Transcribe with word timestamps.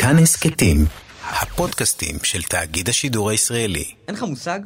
כאן 0.00 0.18
הסכתים, 0.18 0.76
הפודקאסטים 1.22 2.16
של 2.22 2.42
תאגיד 2.42 2.88
השידור 2.88 3.30
הישראלי. 3.30 3.84
אין 4.08 4.14
לך 4.14 4.22
מושג 4.22 4.60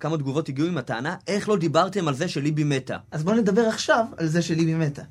כמה 0.00 0.16
תגובות 0.16 0.48
הגיעו 0.48 0.68
עם 0.68 0.78
הטענה 0.78 1.16
איך 1.28 1.48
לא 1.48 1.56
דיברתם 1.56 2.08
על 2.08 2.14
זה 2.14 2.28
שליבי 2.28 2.64
מתה. 2.64 2.96
אז 3.10 3.24
בוא 3.24 3.34
נדבר 3.34 3.62
עכשיו 3.62 4.04
על 4.16 4.26
זה 4.26 4.42
שליבי 4.42 4.74
מתה. 4.74 5.02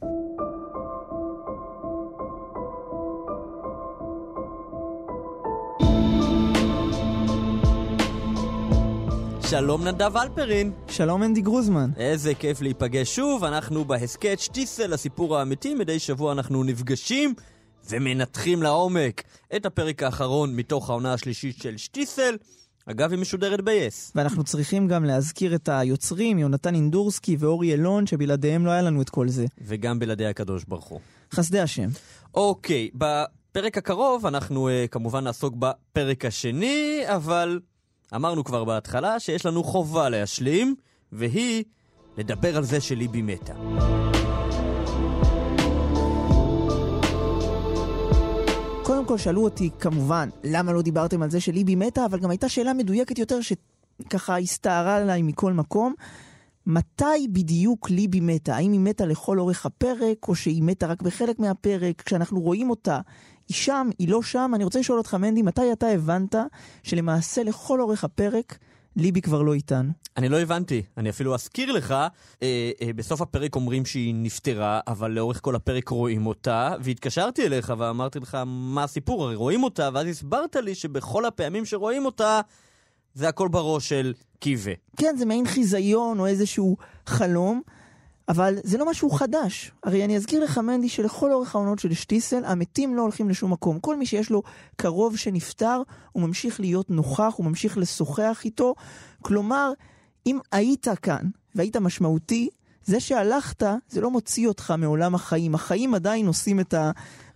שלום 9.50 9.88
נדב 9.88 10.18
אלפרין. 10.18 10.72
שלום 10.88 11.24
אנדי 11.24 11.42
גרוזמן. 11.42 11.90
איזה 11.98 12.34
כיף 12.34 12.62
להיפגש 12.62 13.16
שוב, 13.16 13.44
אנחנו 13.44 13.86
בהסכת 13.86 14.40
שטיסל, 14.40 14.94
הסיפור 14.94 15.38
האמיתי, 15.38 15.74
מדי 15.74 16.00
שבוע 16.00 16.32
אנחנו 16.32 16.64
נפגשים 16.64 17.34
ומנתחים 17.90 18.64
לעומק 18.64 19.24
את 19.56 19.66
הפרק 19.66 20.04
האחרון 20.04 20.56
מתוך 20.56 20.90
העונה 20.90 21.14
השלישית 21.14 21.58
של 21.58 21.78
שטיסל. 21.78 22.38
אגב, 22.86 23.12
היא 23.12 23.20
משודרת 23.20 23.62
ב-yes. 23.62 24.12
ואנחנו 24.16 24.44
צריכים 24.44 24.88
גם 24.88 25.06
להזכיר 25.06 25.56
את 25.56 25.70
היוצרים, 25.70 26.40
יונתן 26.40 26.76
אינדורסקי 26.76 27.36
ואורי 27.40 27.74
אלון, 27.74 28.08
שבלעדיהם 28.08 28.66
לא 28.66 28.72
היה 28.72 28.82
לנו 28.82 29.02
את 29.02 29.10
כל 29.10 29.30
זה. 29.30 29.46
וגם 29.62 30.00
בלעדי 30.00 30.26
הקדוש 30.26 30.64
ברוך 30.64 30.86
הוא. 30.86 31.00
חסדי 31.34 31.60
השם. 31.60 31.90
אוקיי, 32.34 32.90
בפרק 32.94 33.78
הקרוב 33.78 34.26
אנחנו 34.26 34.70
uh, 34.70 34.88
כמובן 34.88 35.24
נעסוק 35.24 35.56
בפרק 35.60 36.26
השני, 36.26 37.02
אבל 37.06 37.60
אמרנו 38.16 38.44
כבר 38.44 38.64
בהתחלה 38.64 39.20
שיש 39.20 39.46
לנו 39.46 39.64
חובה 39.64 40.10
להשלים, 40.10 40.76
והיא 41.12 41.64
לדבר 42.18 42.58
על 42.58 42.64
זה 42.64 42.82
שליבי 42.82 43.22
מתה. 43.22 43.54
קודם 49.04 49.18
כל 49.18 49.24
שאלו 49.24 49.44
אותי, 49.44 49.70
כמובן, 49.80 50.30
למה 50.44 50.74
לא 50.74 50.82
דיברתם 50.82 51.22
על 51.22 51.30
זה 51.30 51.40
שליבי 51.40 51.76
מתה, 51.76 52.06
אבל 52.06 52.20
גם 52.20 52.30
הייתה 52.30 52.50
שאלה 52.50 52.74
מדויקת 52.74 53.20
יותר 53.20 53.40
שככה 53.42 54.38
הסתערה 54.38 54.96
עליי 54.96 55.22
מכל 55.22 55.54
מקום. 55.54 55.94
מתי 56.68 57.28
בדיוק 57.30 57.90
ליבי 57.90 58.20
מתה? 58.20 58.56
האם 58.56 58.72
היא 58.72 58.80
מתה 58.80 59.06
לכל 59.06 59.40
אורך 59.40 59.66
הפרק, 59.66 60.28
או 60.28 60.36
שהיא 60.36 60.64
מתה 60.64 60.88
רק 60.88 61.02
בחלק 61.02 61.40
מהפרק? 61.40 62.02
כשאנחנו 62.02 62.42
רואים 62.42 62.70
אותה, 62.70 63.00
היא 63.50 63.56
שם, 63.56 63.90
היא 64.00 64.10
לא 64.10 64.22
שם. 64.22 64.52
אני 64.56 64.64
רוצה 64.64 64.80
לשאול 64.80 64.98
אותך, 64.98 65.14
מנדי, 65.14 65.42
מתי 65.42 65.72
אתה 65.72 65.88
הבנת 65.88 66.36
שלמעשה 66.84 67.44
לכל 67.44 67.82
אורך 67.82 68.04
הפרק 68.04 68.58
ליבי 68.96 69.22
כבר 69.22 69.42
לא 69.42 69.54
איתנו? 69.54 69.92
אני 70.18 70.30
לא 70.30 70.40
הבנתי, 70.40 70.82
אני 70.98 71.10
אפילו 71.10 71.34
אזכיר 71.34 71.72
לך, 71.72 71.92
אה, 71.92 72.08
אה, 72.82 72.94
בסוף 72.96 73.22
הפרק 73.22 73.56
אומרים 73.56 73.86
שהיא 73.86 74.16
נפטרה, 74.18 74.80
אבל 74.88 75.12
לאורך 75.12 75.40
כל 75.42 75.56
הפרק 75.56 75.90
רואים 75.90 76.28
אותה, 76.28 76.74
והתקשרתי 76.82 77.46
אליך 77.46 77.74
ואמרתי 77.78 78.20
לך, 78.20 78.38
מה 78.46 78.84
הסיפור? 78.84 79.24
הרי 79.24 79.36
רואים 79.36 79.64
אותה, 79.64 79.90
ואז 79.94 80.08
הסברת 80.08 80.56
לי 80.56 80.76
שבכל 80.76 81.26
הפעמים 81.26 81.66
שרואים 81.66 82.06
אותה, 82.06 82.42
זה 83.14 83.28
הכל 83.28 83.48
בראש 83.48 83.90
של 83.90 84.14
קיווה. 84.40 84.74
כן, 84.98 85.16
זה 85.18 85.26
מעין 85.26 85.48
חיזיון 85.48 86.20
או 86.20 86.26
איזשהו 86.26 86.78
חלום, 87.06 87.62
אבל 88.30 88.56
זה 88.64 88.78
לא 88.78 88.90
משהו 88.90 89.10
חדש. 89.10 89.72
הרי 89.84 90.06
אני 90.06 90.18
אזכיר 90.18 90.44
לך, 90.44 90.58
מנדי, 90.58 90.90
שלכל 90.90 91.32
אורך 91.32 91.56
העונות 91.56 91.80
של 91.80 91.94
שטיסל, 91.94 92.46
המתים 92.46 92.96
לא 92.96 93.02
הולכים 93.02 93.30
לשום 93.30 93.52
מקום. 93.52 93.80
כל 93.80 93.96
מי 93.96 94.06
שיש 94.06 94.30
לו 94.30 94.44
קרוב 94.76 95.18
שנפטר, 95.18 95.82
הוא 96.12 96.24
ממשיך 96.24 96.60
להיות 96.60 96.90
נוכח, 96.90 97.34
הוא 97.38 97.46
ממשיך 97.46 97.78
לשוחח 97.78 98.42
איתו. 98.46 98.76
כלומר, 99.22 99.72
אם 100.26 100.40
היית 100.52 100.88
כאן 101.02 101.26
והיית 101.56 101.78
משמעותי, 101.78 102.50
זה 102.86 103.00
שהלכת, 103.00 103.64
זה 103.90 104.02
לא 104.02 104.12
מוציא 104.12 104.48
אותך 104.48 104.74
מעולם 104.78 105.16
החיים. 105.16 105.56
החיים 105.56 105.96
עדיין 105.96 106.28
עושים 106.28 106.60
את 106.60 106.74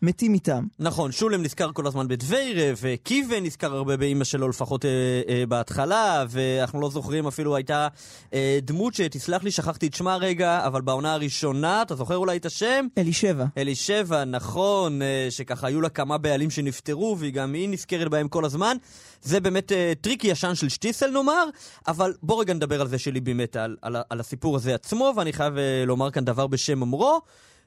המתים 0.02 0.34
איתם. 0.34 0.64
נכון, 0.80 1.12
שולם 1.12 1.44
נזכר 1.44 1.72
כל 1.72 1.88
הזמן 1.88 2.08
בדביירה, 2.08 2.74
וקיווה 2.82 3.40
נזכר 3.40 3.76
הרבה 3.76 3.98
באימא 3.98 4.24
שלו, 4.24 4.50
לפחות 4.50 4.86
אה, 4.86 4.90
אה, 5.30 5.44
בהתחלה, 5.46 6.26
ואנחנו 6.30 6.82
לא 6.82 6.90
זוכרים 6.90 7.28
אפילו 7.28 7.56
הייתה 7.56 7.88
אה, 8.34 8.60
דמות 8.62 8.94
שתסלח 8.94 9.44
לי, 9.44 9.52
שכחתי 9.52 9.88
את 9.88 9.94
שמה 9.94 10.18
רגע, 10.18 10.66
אבל 10.66 10.82
בעונה 10.82 11.14
הראשונה, 11.14 11.82
אתה 11.82 11.96
זוכר 11.96 12.18
אולי 12.18 12.38
את 12.38 12.46
השם? 12.46 12.86
אלישבע. 12.98 13.46
אלישבע, 13.58 14.26
נכון, 14.26 15.02
אה, 15.02 15.28
שככה 15.30 15.68
היו 15.68 15.82
לה 15.82 15.90
כמה 15.90 16.18
בעלים 16.18 16.50
שנפטרו, 16.50 17.16
וגם 17.20 17.54
היא 17.54 17.70
נזכרת 17.70 18.08
בהם 18.08 18.28
כל 18.28 18.46
הזמן. 18.46 18.78
זה 19.22 19.40
באמת 19.40 19.72
אה, 19.72 19.94
טריק 20.02 20.24
ישן 20.24 20.56
של 20.56 20.70
שטיסל 20.70 21.12
נאמר, 21.12 21.46
אבל 21.88 22.14
בוא 22.24 22.42
רגע 22.42 22.54
נדבר 22.54 22.82
על 22.82 22.88
זה 22.88 22.98
שליבי 22.98 23.34
מתה, 23.34 23.64
על, 23.64 23.78
על, 23.82 23.96
על 24.10 24.20
הסיפור 24.20 24.56
הזה 24.56 24.76
עצמו, 24.76 25.14
ואני 25.16 25.34
חייב 25.34 25.58
אה, 25.58 25.84
לומר 25.86 26.12
כאן 26.12 26.26
דבר 26.26 26.48
בשם 26.48 26.82
אומרו. 26.82 27.22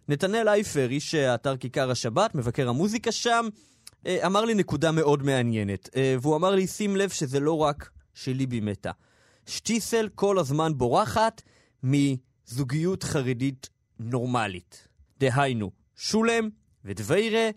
נתנאל 0.09 0.49
אייפר, 0.49 0.91
איש 0.91 1.15
אתר 1.15 1.57
כיכר 1.57 1.91
השבת, 1.91 2.35
מבקר 2.35 2.69
המוזיקה 2.69 3.13
שם, 3.13 3.49
אה, 4.07 4.27
אמר 4.27 4.45
לי 4.45 4.55
נקודה 4.55 4.93
מאוד 4.93 5.23
מעניינת. 5.23 5.89
אה, 5.97 6.15
והוא 6.21 6.37
אמר 6.37 6.51
לי, 6.51 6.67
שים 6.67 6.97
לב 6.97 7.11
שזה 7.11 7.41
לא 7.41 7.59
רק 7.59 7.91
שליבי 8.15 8.61
מתה. 8.61 8.91
שטיסל 9.47 10.09
כל 10.15 10.39
הזמן 10.39 10.73
בורחת 10.77 11.43
מזוגיות 11.83 13.03
חרדית 13.03 13.69
נורמלית. 13.99 14.89
דהיינו, 15.21 15.71
שולם 15.97 16.49
ודביירה, 16.85 17.51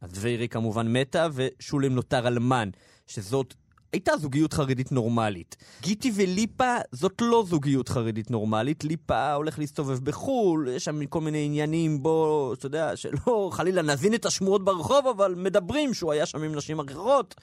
אז 0.00 0.12
דביירה 0.12 0.46
כמובן 0.46 0.92
מתה, 0.92 1.28
ושולם 1.34 1.94
נותר 1.94 2.28
אלמן, 2.28 2.70
שזאת 3.06 3.54
הייתה 3.94 4.16
זוגיות 4.16 4.52
חרדית 4.52 4.92
נורמלית. 4.92 5.56
גיטי 5.82 6.12
וליפה 6.14 6.76
זאת 6.92 7.22
לא 7.22 7.44
זוגיות 7.48 7.88
חרדית 7.88 8.30
נורמלית, 8.30 8.84
ליפה 8.84 9.32
הולך 9.32 9.58
להסתובב 9.58 9.98
בחו"ל, 9.98 10.68
יש 10.72 10.84
שם 10.84 11.06
כל 11.06 11.20
מיני 11.20 11.44
עניינים 11.44 12.02
בו, 12.02 12.52
אתה 12.58 12.66
יודע, 12.66 12.96
שלא 12.96 13.50
חלילה 13.52 13.82
נזין 13.82 14.14
את 14.14 14.26
השמועות 14.26 14.64
ברחוב, 14.64 15.06
אבל 15.06 15.34
מדברים 15.36 15.94
שהוא 15.94 16.12
היה 16.12 16.26
שם 16.26 16.42
עם 16.42 16.54
נשים 16.54 16.80
אחרות. 16.80 17.34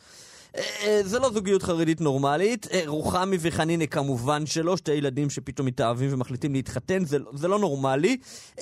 זה 1.04 1.20
לא 1.20 1.32
זוגיות 1.34 1.64
חרדית 1.64 2.02
נורמלית. 2.02 2.68
רוחמי 2.86 3.38
וחנינה 3.40 3.88
כמובן 3.88 4.46
שלא, 4.46 4.78
שתי 4.78 4.92
ילדים 4.92 5.30
שפתאום 5.30 5.68
מתאהבים 5.68 6.10
ומחליטים 6.14 6.54
להתחתן, 6.54 7.06
זה, 7.06 7.18
זה 7.34 7.48
לא 7.48 7.60
נורמלי. 7.60 8.18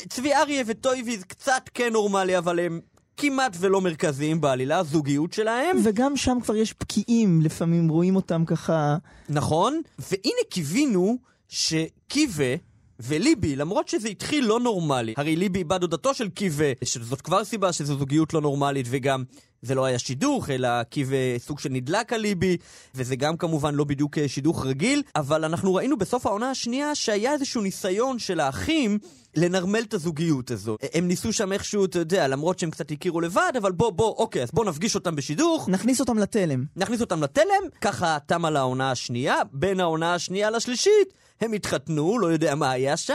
צבי 0.10 0.34
אריה 0.34 0.64
וטויבי 0.68 1.18
קצת 1.28 1.70
כן 1.74 1.94
נורמלי, 1.94 2.38
אבל 2.38 2.60
הם 2.60 2.80
כמעט 3.22 3.58
ולא 3.60 3.82
מרכזיים 3.82 4.42
בעלילה, 4.42 4.78
הזוגיות 4.78 5.34
שלהם. 5.34 5.78
וגם 5.84 6.18
שם 6.18 6.38
כבר 6.44 6.56
יש 6.56 6.74
פקיעים, 6.74 7.42
לפעמים 7.42 7.90
רואים 7.90 8.16
אותם 8.16 8.46
ככה... 8.46 8.98
נכון, 9.30 9.82
והנה 10.00 10.42
קיווינו 10.50 11.18
שקיווה... 11.48 12.56
וליבי, 13.00 13.56
למרות 13.56 13.88
שזה 13.88 14.08
התחיל 14.08 14.46
לא 14.46 14.60
נורמלי, 14.60 15.14
הרי 15.18 15.36
ליבי 15.36 15.60
איבד 15.60 15.82
דודתו 15.82 16.14
של 16.14 16.30
קיווה, 16.30 16.72
שזאת 16.84 17.22
כבר 17.22 17.44
סיבה 17.44 17.74
שזו 17.74 17.98
זוגיות 17.98 18.34
לא 18.34 18.42
נורמלית, 18.42 18.86
וגם 18.90 19.24
זה 19.62 19.76
לא 19.76 19.86
היה 19.86 20.00
שידוך, 20.00 20.50
אלא 20.50 20.84
קיווה 20.84 21.40
סוג 21.40 21.60
של 21.60 21.70
נדלק 21.70 22.14
על 22.14 22.22
ליבי, 22.22 22.58
וזה 22.96 23.16
גם 23.16 23.38
כמובן 23.38 23.76
לא 23.76 23.84
בדיוק 23.84 24.18
שידוך 24.28 24.66
רגיל, 24.66 25.04
אבל 25.16 25.46
אנחנו 25.46 25.76
ראינו 25.76 25.98
בסוף 25.98 26.26
העונה 26.26 26.50
השנייה 26.50 26.96
שהיה 26.96 27.34
איזשהו 27.34 27.62
ניסיון 27.62 28.20
של 28.20 28.40
האחים 28.40 29.00
לנרמל 29.36 29.80
את 29.80 29.94
הזוגיות 29.94 30.52
הזו. 30.52 30.78
הם 30.94 31.08
ניסו 31.08 31.34
שם 31.34 31.52
איכשהו, 31.52 31.86
אתה 31.86 32.00
יודע, 32.00 32.28
למרות 32.28 32.60
שהם 32.60 32.72
קצת 32.72 32.92
הכירו 32.92 33.22
לבד, 33.22 33.52
אבל 33.58 33.72
בוא, 33.72 33.92
בוא, 33.92 34.16
אוקיי, 34.18 34.44
אז 34.44 34.50
בוא 34.54 34.66
נפגיש 34.66 34.96
אותם 34.96 35.16
בשידוך. 35.16 35.70
נכניס 35.70 36.00
אותם 36.00 36.18
לתלם. 36.18 36.64
נכניס 36.76 37.02
אותם 37.02 37.24
לתלם, 37.24 37.64
ככה 37.82 38.18
תמה 38.26 38.50
לעונה 38.50 38.92
השנייה, 38.92 39.36
בין 39.52 39.80
העונה 39.80 40.14
השנייה 40.14 40.50
לשלישית, 40.50 41.14
הם 41.42 41.54
התחתנו, 41.54 42.20
לא 42.20 42.28
יודע 42.28 42.56
מה 42.56 42.72
היה 42.72 42.98
שם, 42.98 43.14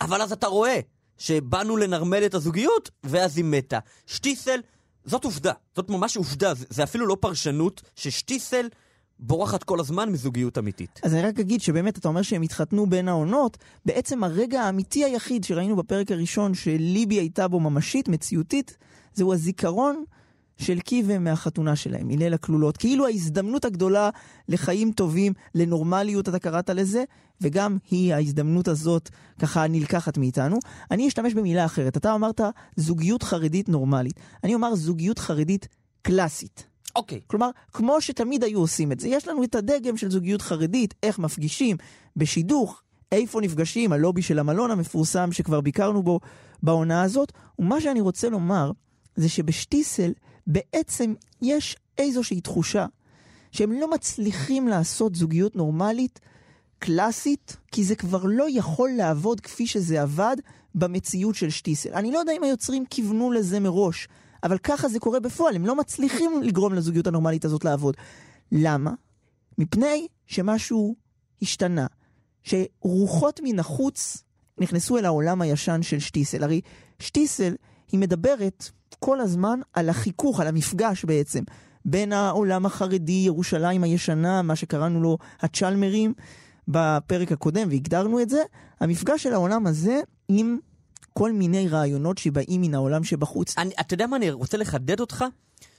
אבל 0.00 0.22
אז 0.22 0.32
אתה 0.32 0.46
רואה 0.46 0.80
שבאנו 1.18 1.76
לנרמל 1.76 2.26
את 2.26 2.34
הזוגיות, 2.34 2.90
ואז 3.04 3.36
היא 3.36 3.44
מתה. 3.44 3.78
שטיסל, 4.06 4.60
זאת 5.04 5.24
עובדה, 5.24 5.52
זאת 5.76 5.90
ממש 5.90 6.16
עובדה, 6.16 6.54
זה, 6.54 6.66
זה 6.70 6.82
אפילו 6.82 7.06
לא 7.06 7.16
פרשנות 7.20 7.82
ששטיסל 7.94 8.68
בורחת 9.20 9.62
כל 9.62 9.80
הזמן 9.80 10.12
מזוגיות 10.12 10.58
אמיתית. 10.58 11.00
אז 11.02 11.14
אני 11.14 11.22
רק 11.22 11.40
אגיד 11.40 11.60
שבאמת, 11.60 11.98
אתה 11.98 12.08
אומר 12.08 12.22
שהם 12.22 12.42
התחתנו 12.42 12.86
בין 12.86 13.08
העונות, 13.08 13.56
בעצם 13.84 14.24
הרגע 14.24 14.62
האמיתי 14.62 15.04
היחיד 15.04 15.44
שראינו 15.44 15.76
בפרק 15.76 16.12
הראשון 16.12 16.54
שליבי 16.54 17.14
הייתה 17.14 17.48
בו 17.48 17.60
ממשית, 17.60 18.08
מציאותית, 18.08 18.76
זהו 19.14 19.32
הזיכרון 19.32 20.04
של 20.58 20.80
קיווה 20.80 21.18
מהחתונה 21.18 21.76
שלהם, 21.76 22.08
מליל 22.08 22.34
הכלולות. 22.34 22.76
כאילו 22.76 23.06
ההזדמנות 23.06 23.64
הגדולה 23.64 24.10
לחיים 24.48 24.92
טובים, 24.92 25.32
לנורמליות, 25.54 26.28
אתה 26.28 26.38
קראת 26.38 26.70
לזה, 26.70 27.04
וגם 27.40 27.76
היא, 27.90 28.14
ההזדמנות 28.14 28.68
הזאת, 28.68 29.08
ככה 29.38 29.66
נלקחת 29.68 30.18
מאיתנו. 30.18 30.58
אני 30.90 31.08
אשתמש 31.08 31.34
במילה 31.34 31.64
אחרת. 31.64 31.96
אתה 31.96 32.14
אמרת 32.14 32.40
זוגיות 32.76 33.22
חרדית 33.22 33.68
נורמלית. 33.68 34.20
אני 34.44 34.54
אומר 34.54 34.74
זוגיות 34.74 35.18
חרדית 35.18 35.68
קלאסית. 36.02 36.66
אוקיי. 36.96 37.18
Okay. 37.18 37.20
כלומר, 37.26 37.50
כמו 37.72 38.00
שתמיד 38.00 38.44
היו 38.44 38.60
עושים 38.60 38.92
את 38.92 39.00
זה, 39.00 39.08
יש 39.08 39.28
לנו 39.28 39.44
את 39.44 39.54
הדגם 39.54 39.96
של 39.96 40.10
זוגיות 40.10 40.42
חרדית, 40.42 40.94
איך 41.02 41.18
מפגישים 41.18 41.76
בשידוך, 42.16 42.82
איפה 43.12 43.40
נפגשים, 43.40 43.92
הלובי 43.92 44.22
של 44.22 44.38
המלון 44.38 44.70
המפורסם 44.70 45.32
שכבר 45.32 45.60
ביקרנו 45.60 46.02
בו 46.02 46.20
בעונה 46.62 47.02
הזאת. 47.02 47.32
ומה 47.58 47.80
שאני 47.80 48.00
רוצה 48.00 48.28
לומר, 48.28 48.70
זה 49.16 49.28
שבשטיסל 49.28 50.12
בעצם 50.48 51.14
יש 51.42 51.76
איזושהי 51.98 52.40
תחושה 52.40 52.86
שהם 53.52 53.72
לא 53.72 53.90
מצליחים 53.90 54.68
לעשות 54.68 55.14
זוגיות 55.14 55.56
נורמלית 55.56 56.20
קלאסית, 56.78 57.56
כי 57.72 57.84
זה 57.84 57.96
כבר 57.96 58.24
לא 58.24 58.46
יכול 58.50 58.90
לעבוד 58.90 59.40
כפי 59.40 59.66
שזה 59.66 60.02
עבד 60.02 60.36
במציאות 60.74 61.34
של 61.34 61.50
שטיסל. 61.50 61.94
אני 61.94 62.12
לא 62.12 62.18
יודע 62.18 62.32
אם 62.32 62.42
היוצרים 62.42 62.86
כיוונו 62.86 63.32
לזה 63.32 63.60
מראש, 63.60 64.08
אבל 64.42 64.58
ככה 64.58 64.88
זה 64.88 64.98
קורה 64.98 65.20
בפועל, 65.20 65.56
הם 65.56 65.66
לא 65.66 65.76
מצליחים 65.76 66.42
לגרום 66.42 66.74
לזוגיות 66.74 67.06
הנורמלית 67.06 67.44
הזאת 67.44 67.64
לעבוד. 67.64 67.96
למה? 68.52 68.92
מפני 69.58 70.08
שמשהו 70.26 70.96
השתנה. 71.42 71.86
שרוחות 72.42 73.40
מן 73.44 73.58
החוץ 73.58 74.24
נכנסו 74.58 74.98
אל 74.98 75.04
העולם 75.04 75.42
הישן 75.42 75.82
של 75.82 75.98
שטיסל. 75.98 76.44
הרי 76.44 76.60
שטיסל, 76.98 77.54
היא 77.92 78.00
מדברת 78.00 78.70
כל 78.94 79.20
הזמן 79.20 79.60
על 79.72 79.88
החיכוך, 79.88 80.40
על 80.40 80.46
המפגש 80.46 81.04
בעצם, 81.04 81.44
בין 81.84 82.12
העולם 82.12 82.66
החרדי, 82.66 83.22
ירושלים 83.26 83.84
הישנה, 83.84 84.42
מה 84.42 84.56
שקראנו 84.56 85.02
לו 85.02 85.18
הצ'למרים 85.40 86.14
בפרק 86.68 87.32
הקודם, 87.32 87.68
והגדרנו 87.70 88.20
את 88.20 88.28
זה, 88.28 88.42
המפגש 88.80 89.22
של 89.22 89.32
העולם 89.32 89.66
הזה 89.66 90.00
עם 90.28 90.58
כל 91.12 91.32
מיני 91.32 91.68
רעיונות 91.68 92.18
שבאים 92.18 92.60
מן 92.60 92.74
העולם 92.74 93.04
שבחוץ. 93.04 93.58
אני, 93.58 93.70
אתה 93.80 93.94
יודע 93.94 94.06
מה, 94.06 94.16
אני 94.16 94.30
רוצה 94.30 94.56
לחדד 94.56 95.00
אותך. 95.00 95.24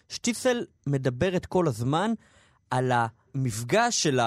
שטיסל 0.09 0.65
מדברת 0.87 1.45
כל 1.45 1.67
הזמן 1.67 2.13
על 2.71 2.91
המפגש 2.93 4.03
של 4.03 4.19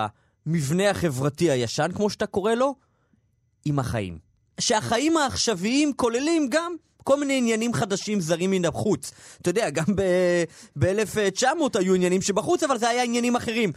המבנה 0.47 0.91
החברתי 0.91 1.51
הישן, 1.51 1.91
כמו 1.95 2.11
שאתה 2.11 2.27
קורא 2.27 2.55
לו, 2.55 2.75
עם 3.65 3.79
החיים. 3.79 4.19
שהחיים 4.61 5.17
העכשוויים 5.17 5.93
כוללים 5.97 6.49
גם 6.51 6.75
כל 7.05 7.21
מיני 7.21 7.39
עניינים 7.39 7.75
חדשים 7.75 8.21
זרים 8.21 8.51
מן 8.51 8.65
החוץ. 8.65 9.13
אתה 9.41 9.51
יודע, 9.51 9.71
גם 9.71 9.85
ב-1900 9.95 11.79
היו 11.79 11.95
עניינים 11.95 12.23
שבחוץ, 12.23 12.63
אבל 12.63 12.79
זה 12.79 12.89
היה 12.89 13.03
עניינים 13.03 13.37
אחרים. 13.37 13.73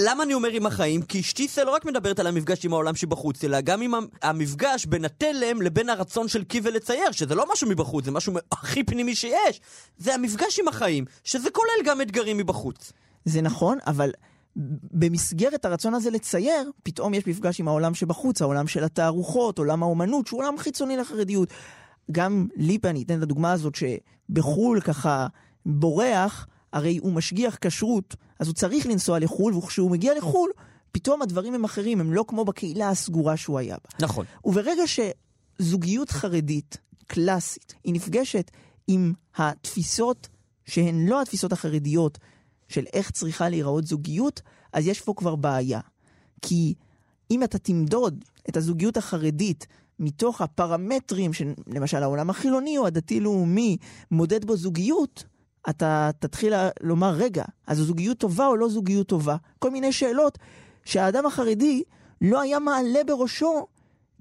למה 0.00 0.22
אני 0.22 0.34
אומר 0.34 0.48
עם 0.48 0.66
החיים? 0.66 1.02
כי 1.02 1.22
שטיסל 1.22 1.64
לא 1.64 1.70
רק 1.70 1.84
מדברת 1.84 2.18
על 2.18 2.26
המפגש 2.26 2.64
עם 2.64 2.72
העולם 2.72 2.94
שבחוץ, 2.94 3.44
אלא 3.44 3.60
גם 3.60 3.82
עם 3.82 3.92
המפגש 4.22 4.86
בין 4.86 5.04
התלם 5.04 5.62
לבין 5.62 5.88
הרצון 5.88 6.28
של 6.28 6.44
קיווה 6.44 6.70
לצייר, 6.70 7.12
שזה 7.12 7.34
לא 7.34 7.44
משהו 7.52 7.68
מבחוץ, 7.68 8.04
זה 8.04 8.10
משהו 8.10 8.32
הכי 8.52 8.84
פנימי 8.84 9.14
שיש. 9.14 9.60
זה 9.98 10.14
המפגש 10.14 10.58
עם 10.58 10.68
החיים, 10.68 11.04
שזה 11.24 11.50
כולל 11.50 11.84
גם 11.84 12.00
אתגרים 12.00 12.36
מבחוץ. 12.36 12.92
זה 13.24 13.40
נכון, 13.40 13.78
אבל 13.86 14.10
במסגרת 14.92 15.64
הרצון 15.64 15.94
הזה 15.94 16.10
לצייר, 16.10 16.70
פתאום 16.82 17.14
יש 17.14 17.26
מפגש 17.26 17.60
עם 17.60 17.68
העולם 17.68 17.94
שבחוץ, 17.94 18.42
העולם 18.42 18.66
של 18.68 18.84
התערוכות, 18.84 19.58
עולם 19.58 19.82
האומנות, 19.82 20.26
שהוא 20.26 20.40
עולם 20.40 20.58
חיצוני 20.58 20.96
לחרדיות. 20.96 21.48
גם 22.12 22.48
ליפה, 22.56 22.90
אני 22.90 23.02
אתן 23.02 23.18
את 23.18 23.22
הדוגמה 23.22 23.52
הזאת, 23.52 23.74
שבחו"ל 23.74 24.80
ככה 24.80 25.26
בורח, 25.66 26.46
הרי 26.72 26.98
הוא 27.02 27.12
משגיח 27.12 27.58
כשרות, 27.60 28.16
אז 28.38 28.46
הוא 28.46 28.54
צריך 28.54 28.86
לנסוע 28.86 29.18
לחו"ל, 29.18 29.54
וכשהוא 29.54 29.90
מגיע 29.90 30.14
לחו"ל, 30.18 30.50
פתאום 30.92 31.22
הדברים 31.22 31.54
הם 31.54 31.64
אחרים, 31.64 32.00
הם 32.00 32.12
לא 32.12 32.24
כמו 32.28 32.44
בקהילה 32.44 32.88
הסגורה 32.88 33.36
שהוא 33.36 33.58
היה 33.58 33.76
בה. 33.76 34.06
נכון. 34.06 34.26
וברגע 34.44 34.82
שזוגיות 34.86 36.10
חרדית 36.10 36.76
קלאסית, 37.06 37.74
היא 37.84 37.94
נפגשת 37.94 38.50
עם 38.88 39.12
התפיסות 39.36 40.28
שהן 40.66 41.06
לא 41.06 41.22
התפיסות 41.22 41.52
החרדיות 41.52 42.18
של 42.68 42.84
איך 42.92 43.10
צריכה 43.10 43.48
להיראות 43.48 43.86
זוגיות, 43.86 44.42
אז 44.72 44.86
יש 44.86 45.00
פה 45.00 45.14
כבר 45.16 45.36
בעיה. 45.36 45.80
כי 46.42 46.74
אם 47.30 47.42
אתה 47.42 47.58
תמדוד 47.58 48.24
את 48.48 48.56
הזוגיות 48.56 48.96
החרדית 48.96 49.66
מתוך 50.02 50.40
הפרמטרים 50.40 51.30
שלמשל 51.32 52.02
העולם 52.02 52.30
החילוני 52.30 52.78
או 52.78 52.86
הדתי-לאומי 52.86 53.76
מודד 54.10 54.44
בו 54.44 54.56
זוגיות, 54.56 55.24
אתה 55.70 56.10
תתחיל 56.18 56.52
לומר, 56.82 57.10
רגע, 57.10 57.44
אז 57.66 57.78
זו 57.78 57.84
זוגיות 57.84 58.18
טובה 58.18 58.46
או 58.46 58.56
לא 58.56 58.68
זוגיות 58.68 59.06
טובה? 59.06 59.36
כל 59.58 59.70
מיני 59.70 59.92
שאלות 59.92 60.38
שהאדם 60.84 61.26
החרדי 61.26 61.82
לא 62.20 62.40
היה 62.40 62.58
מעלה 62.58 63.04
בראשו 63.06 63.66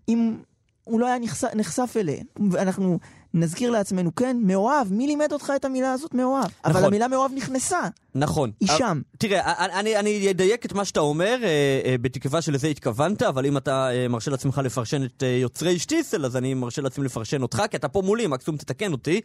אם 0.10 0.38
הוא 0.84 1.00
לא 1.00 1.06
היה 1.06 1.20
נחשף, 1.20 1.48
נחשף 1.56 1.94
אליהן. 1.98 2.26
ואנחנו 2.52 3.00
נזכיר 3.34 3.72
לעצמנו, 3.72 4.16
כן, 4.16 4.38
מאוהב, 4.42 4.94
מי 4.94 5.08
לימד 5.08 5.34
אותך 5.34 5.52
את 5.56 5.66
המילה 5.66 5.94
הזאת 5.94 6.14
מאוהב? 6.14 6.46
נכון. 6.46 6.72
אבל 6.72 6.86
המילה 6.86 7.08
מאוהב 7.08 7.32
נכנסה. 7.36 7.80
נכון. 8.16 8.52
היא 8.60 8.70
שם. 8.78 9.02
תראה, 9.18 9.66
אני, 9.80 9.98
אני 9.98 10.30
אדייק 10.30 10.66
את 10.66 10.74
מה 10.74 10.86
שאתה 10.86 11.00
אומר, 11.00 11.38
אה, 11.44 11.82
אה, 11.86 11.96
בתקווה 12.02 12.42
שלזה 12.42 12.68
התכוונת, 12.68 13.22
אבל 13.22 13.46
אם 13.46 13.58
אתה 13.58 13.90
אה, 13.92 14.08
מרשה 14.08 14.32
לעצמך 14.32 14.62
לפרשן 14.64 15.04
את 15.04 15.24
יוצרי 15.42 15.80
שטיסל, 15.80 16.26
אז 16.26 16.38
אני 16.38 16.54
מרשה 16.54 16.82
לעצמי 16.82 17.06
לפרשן 17.06 17.42
אותך, 17.42 17.64
כי 17.72 17.78
אתה 17.78 17.88
פה 17.88 18.02
מולי, 18.02 18.28
מקסימום 18.28 18.58
תתקן 18.58 18.92
אותי. 18.92 19.22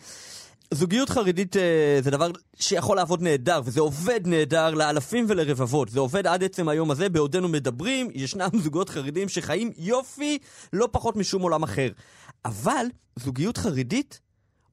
זוגיות 0.74 1.10
חרדית 1.10 1.56
זה 2.04 2.10
דבר 2.10 2.30
שיכול 2.58 2.96
לעבוד 2.96 3.22
נהדר, 3.22 3.60
וזה 3.64 3.80
עובד 3.80 4.20
נהדר 4.24 4.74
לאלפים 4.74 5.24
ולרבבות. 5.28 5.88
זה 5.88 6.00
עובד 6.00 6.26
עד 6.26 6.44
עצם 6.44 6.68
היום 6.68 6.90
הזה, 6.90 7.08
בעודנו 7.08 7.48
מדברים, 7.48 8.10
ישנם 8.14 8.48
זוגות 8.64 8.88
חרדים 8.88 9.28
שחיים 9.28 9.70
יופי 9.78 10.38
לא 10.72 10.88
פחות 10.92 11.16
משום 11.16 11.42
עולם 11.42 11.62
אחר. 11.62 11.88
אבל 12.46 12.86
זוגיות 13.16 13.56
חרדית 13.56 14.20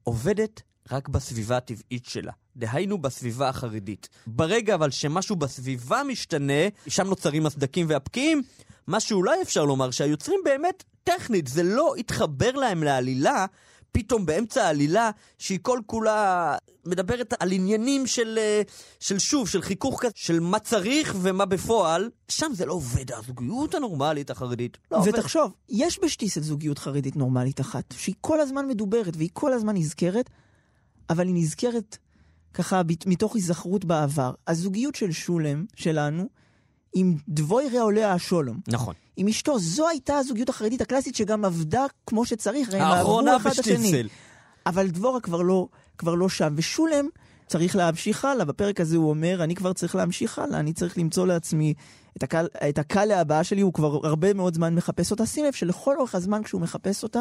עובדת 0.02 0.62
רק 0.90 1.08
בסביבה 1.08 1.56
הטבעית 1.56 2.06
שלה. 2.06 2.32
דהיינו 2.56 2.98
בסביבה 2.98 3.48
החרדית. 3.48 4.08
ברגע 4.26 4.74
אבל 4.74 4.90
שמשהו 4.90 5.36
בסביבה 5.36 6.02
משתנה, 6.08 6.68
שם 6.88 7.06
נוצרים 7.06 7.46
הסדקים 7.46 7.86
והפקיעים, 7.88 8.42
מה 8.86 9.00
שאולי 9.00 9.42
אפשר 9.42 9.64
לומר 9.64 9.90
שהיוצרים 9.90 10.40
באמת 10.44 10.84
טכנית, 11.04 11.46
זה 11.46 11.62
לא 11.62 11.94
התחבר 11.94 12.52
להם 12.52 12.82
לעלילה, 12.82 13.46
פתאום 13.92 14.26
באמצע 14.26 14.64
העלילה, 14.64 15.10
שהיא 15.38 15.58
כל 15.62 15.80
כולה 15.86 16.56
מדברת 16.86 17.34
על 17.40 17.52
עניינים 17.52 18.06
של, 18.06 18.38
אה, 18.40 18.62
של 19.00 19.18
שוב, 19.18 19.48
של 19.48 19.62
חיכוך 19.62 20.02
כזה, 20.02 20.12
של 20.14 20.40
מה 20.40 20.58
צריך 20.58 21.14
ומה 21.20 21.44
בפועל, 21.44 22.10
שם 22.28 22.50
זה 22.54 22.66
לא 22.66 22.72
עובד, 22.72 23.12
הזוגיות 23.12 23.74
הנורמלית 23.74 24.30
החרדית. 24.30 24.78
לא 24.90 24.96
עובד. 24.96 25.08
ותחשוב, 25.08 25.52
יש 25.68 25.98
בשטיסל 26.02 26.40
זוגיות 26.40 26.78
חרדית 26.78 27.16
נורמלית 27.16 27.60
אחת, 27.60 27.94
שהיא 27.96 28.14
כל 28.20 28.40
הזמן 28.40 28.68
מדוברת 28.68 29.16
והיא 29.16 29.30
כל 29.32 29.52
הזמן 29.52 29.76
נזכרת, 29.76 30.30
אבל 31.10 31.26
היא 31.26 31.34
נזכרת 31.34 31.98
ככה 32.54 32.82
מתוך 33.06 33.34
היזכרות 33.34 33.84
בעבר. 33.84 34.32
הזוגיות 34.46 34.94
של 34.94 35.12
שולם, 35.12 35.64
שלנו, 35.74 36.28
עם 36.94 37.16
דבוי 37.28 37.78
עולה 37.78 38.12
השולום. 38.12 38.60
נכון. 38.68 38.94
עם 39.16 39.28
אשתו, 39.28 39.58
זו 39.58 39.88
הייתה 39.88 40.18
הזוגיות 40.18 40.48
החרדית 40.48 40.80
הקלאסית 40.80 41.14
שגם 41.14 41.44
עבדה 41.44 41.84
כמו 42.06 42.26
שצריך, 42.26 42.74
האחרונה 42.74 43.38
בשטיצל. 43.38 44.08
אבל 44.66 44.88
דבורה 44.88 45.20
כבר 45.20 45.42
לא, 45.42 45.68
כבר 45.98 46.14
לא 46.14 46.28
שם. 46.28 46.54
ושולם 46.56 47.08
צריך 47.46 47.76
להמשיך 47.76 48.24
הלאה. 48.24 48.44
בפרק 48.44 48.80
הזה 48.80 48.96
הוא 48.96 49.10
אומר, 49.10 49.44
אני 49.44 49.54
כבר 49.54 49.72
צריך 49.72 49.94
להמשיך 49.94 50.38
הלאה, 50.38 50.60
אני 50.60 50.72
צריך 50.72 50.98
למצוא 50.98 51.26
לעצמי 51.26 51.74
את, 52.16 52.22
הקל, 52.22 52.46
את 52.68 52.78
הקלה 52.78 53.20
הבאה 53.20 53.44
שלי, 53.44 53.60
הוא 53.60 53.72
כבר 53.72 54.06
הרבה 54.06 54.34
מאוד 54.34 54.54
זמן 54.54 54.74
מחפש 54.74 55.10
אותה. 55.10 55.26
שים 55.26 55.44
לב 55.44 55.52
שלכל 55.52 55.96
אורך 55.98 56.14
הזמן 56.14 56.42
כשהוא 56.42 56.60
מחפש 56.60 57.02
אותה, 57.02 57.20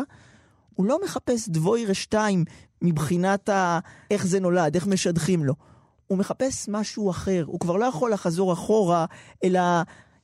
הוא 0.76 0.86
לא 0.86 1.00
מחפש 1.04 1.50
דבוירה 1.50 1.94
2 1.94 2.46
מבחינת 2.82 3.50
ה... 3.50 3.80
איך 4.12 4.28
זה 4.28 4.40
נולד, 4.40 4.76
איך 4.76 4.88
משדכים 4.88 5.46
לו. 5.46 5.54
הוא 6.08 6.18
מחפש 6.18 6.70
משהו 6.70 7.10
אחר, 7.10 7.44
הוא 7.48 7.60
כבר 7.60 7.78
לא 7.78 7.86
יכול 7.86 8.12
לחזור 8.14 8.54
אחורה 8.54 9.06
אל 9.44 9.56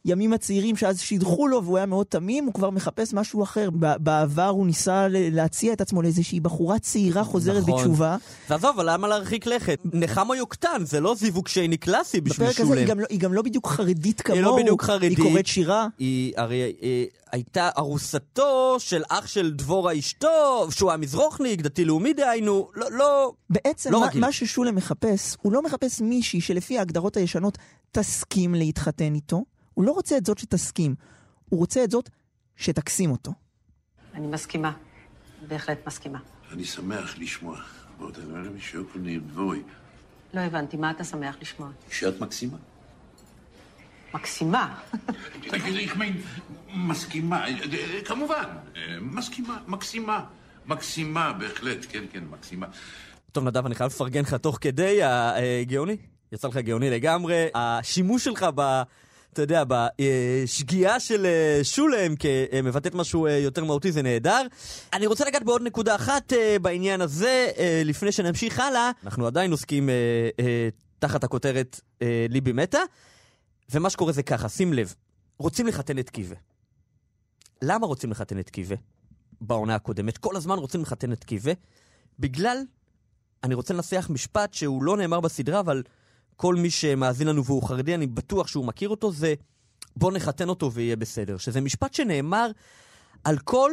הימים 0.05 0.33
הצעירים 0.33 0.75
שאז 0.75 0.99
שידחו 0.99 1.47
לו 1.47 1.63
והוא 1.63 1.77
היה 1.77 1.85
מאוד 1.85 2.05
תמים, 2.05 2.45
הוא 2.45 2.53
כבר 2.53 2.69
מחפש 2.69 3.13
משהו 3.13 3.43
אחר. 3.43 3.69
בעבר 3.99 4.47
הוא 4.47 4.65
ניסה 4.65 5.07
להציע 5.09 5.73
את 5.73 5.81
עצמו 5.81 6.01
לאיזושהי 6.01 6.39
בחורה 6.39 6.79
צעירה 6.79 7.23
חוזרת 7.23 7.63
נכון. 7.63 7.79
בתשובה. 7.79 8.17
ועזוב, 8.49 8.71
אבל 8.75 8.93
למה 8.93 9.07
להרחיק 9.07 9.45
לכת? 9.45 9.79
נחמה 9.93 10.37
יוקטן, 10.37 10.85
זה 10.85 10.99
לא 10.99 11.15
זיווג 11.15 11.47
שייני 11.47 11.77
קלאסי 11.77 12.21
בשביל 12.21 12.47
בפרק 12.47 12.57
שולם. 12.57 12.71
הזה 12.71 12.79
היא 12.79 12.87
גם, 12.87 12.99
לא, 12.99 13.05
היא 13.09 13.19
גם 13.19 13.33
לא 13.33 13.41
בדיוק 13.41 13.67
חרדית 13.67 14.21
כמוהו. 14.21 14.39
היא 14.39 14.45
לא 14.45 14.57
בדיוק 14.57 14.83
חרדית. 14.83 15.17
היא 15.17 15.25
קוראת 15.25 15.47
שירה. 15.47 15.87
היא 15.99 16.33
הרי 16.37 16.55
היא, 16.55 16.73
אה, 16.83 17.03
הייתה 17.31 17.69
ארוסתו 17.77 18.75
של 18.79 19.03
אח 19.09 19.27
של 19.27 19.51
דבורה 19.51 19.99
אשתו, 19.99 20.67
שהוא 20.69 20.89
היה 20.89 20.97
מזרוחניק, 20.97 21.61
דתי-לאומי 21.61 22.13
דהיינו, 22.13 22.69
לא, 22.75 22.91
לא, 22.91 23.31
בעצם 23.49 23.91
לא 23.91 23.99
מה. 23.99 24.07
מה 24.15 24.31
ששולם 24.31 24.75
מחפש, 24.75 25.37
הוא 25.41 25.53
לא 25.53 25.61
מחפש 25.61 26.01
מישהי 26.01 26.41
שלפי 26.41 26.77
ההגדרות 26.77 27.17
הישנות 27.17 27.57
תסכים 27.91 28.55
להתחתן 28.55 29.15
איתו. 29.15 29.43
הוא 29.79 29.85
לא 29.85 29.91
רוצה 29.91 30.17
את 30.17 30.25
זאת 30.25 30.37
שתסכים, 30.37 30.95
הוא 31.49 31.59
רוצה 31.59 31.83
את 31.83 31.91
זאת 31.91 32.09
שתקסים 32.55 33.11
אותו. 33.11 33.31
אני 34.13 34.27
מסכימה, 34.27 34.71
בהחלט 35.47 35.87
מסכימה. 35.87 36.19
אני 36.51 36.65
שמח 36.65 37.17
לשמוע. 37.17 37.59
ועוד 37.99 38.15
אני 38.17 38.25
אומר 38.25 38.49
לי 38.53 38.61
שיוקלני 38.61 39.19
דבוי. 39.19 39.63
לא 40.33 40.41
הבנתי, 40.41 40.77
מה 40.77 40.91
אתה 40.91 41.03
שמח 41.03 41.35
לשמוע? 41.41 41.69
שאת 41.91 42.21
מקסימה. 42.21 42.57
מקסימה. 44.13 44.79
תגידי, 45.51 45.79
איך 45.79 45.97
מיין, 45.97 46.21
מסכימה, 46.73 47.45
כמובן, 48.05 48.45
מסכימה, 49.01 49.57
מקסימה. 49.67 50.25
מקסימה, 50.65 51.33
בהחלט, 51.33 51.85
כן, 51.89 52.03
כן, 52.11 52.23
מקסימה. 52.29 52.67
טוב, 53.31 53.43
נדב, 53.43 53.65
אני 53.65 53.75
חייב 53.75 53.91
לפרגן 53.91 54.21
לך 54.21 54.33
תוך 54.33 54.57
כדי, 54.61 54.99
הגאוני, 55.03 55.97
יצא 56.31 56.47
לך 56.47 56.57
גאוני 56.57 56.89
לגמרי. 56.89 57.47
השימוש 57.55 58.23
שלך 58.23 58.45
ב... 58.55 58.81
אתה 59.33 59.41
יודע, 59.41 59.63
בשגיאה 59.67 60.99
של 60.99 61.25
אה, 61.25 61.59
שולם 61.63 62.15
כמבטאת 62.15 62.95
משהו 62.95 63.25
אה, 63.25 63.31
יותר 63.31 63.63
מהותי 63.63 63.91
זה 63.91 64.01
נהדר. 64.01 64.41
אני 64.93 65.07
רוצה 65.07 65.25
לגעת 65.25 65.43
בעוד 65.43 65.61
נקודה 65.61 65.95
אחת 65.95 66.33
אה, 66.33 66.59
בעניין 66.61 67.01
הזה, 67.01 67.47
לפני 67.85 68.11
שנמשיך 68.11 68.59
הלאה. 68.59 68.91
אנחנו 69.03 69.27
עדיין 69.27 69.51
עוסקים 69.51 69.89
תחת 70.99 71.23
הכותרת 71.23 71.81
ליבי 72.29 72.51
מתה, 72.51 72.79
ומה 73.71 73.89
שקורה 73.89 74.11
זה 74.11 74.23
ככה, 74.23 74.49
שים 74.49 74.73
לב, 74.73 74.95
רוצים 75.37 75.67
לחתן 75.67 75.99
את 75.99 76.09
קיווה. 76.09 76.35
למה 77.61 77.87
רוצים 77.87 78.11
לחתן 78.11 78.39
את 78.39 78.49
קיווה? 78.49 78.75
בעונה 79.41 79.75
הקודמת. 79.75 80.17
כל 80.17 80.35
הזמן 80.35 80.57
רוצים 80.57 80.81
לחתן 80.81 81.11
את 81.11 81.23
קיווה, 81.23 81.53
בגלל 82.19 82.57
אני 83.43 83.53
רוצה 83.53 83.73
לנסח 83.73 84.07
משפט 84.09 84.53
שהוא 84.53 84.83
לא 84.83 84.97
נאמר 84.97 85.19
בסדרה, 85.19 85.59
אבל 85.59 85.83
כל 86.41 86.55
מי 86.55 86.69
שמאזין 86.69 87.27
לנו 87.27 87.45
והוא 87.45 87.63
חרדי, 87.63 87.95
אני 87.95 88.07
בטוח 88.07 88.47
שהוא 88.47 88.65
מכיר 88.65 88.89
אותו, 88.89 89.11
זה 89.11 89.33
בוא 89.95 90.11
נחתן 90.11 90.49
אותו 90.49 90.71
ויהיה 90.71 90.95
בסדר. 90.95 91.37
שזה 91.37 91.61
משפט 91.61 91.93
שנאמר 91.93 92.51
על 93.23 93.37
כל 93.37 93.71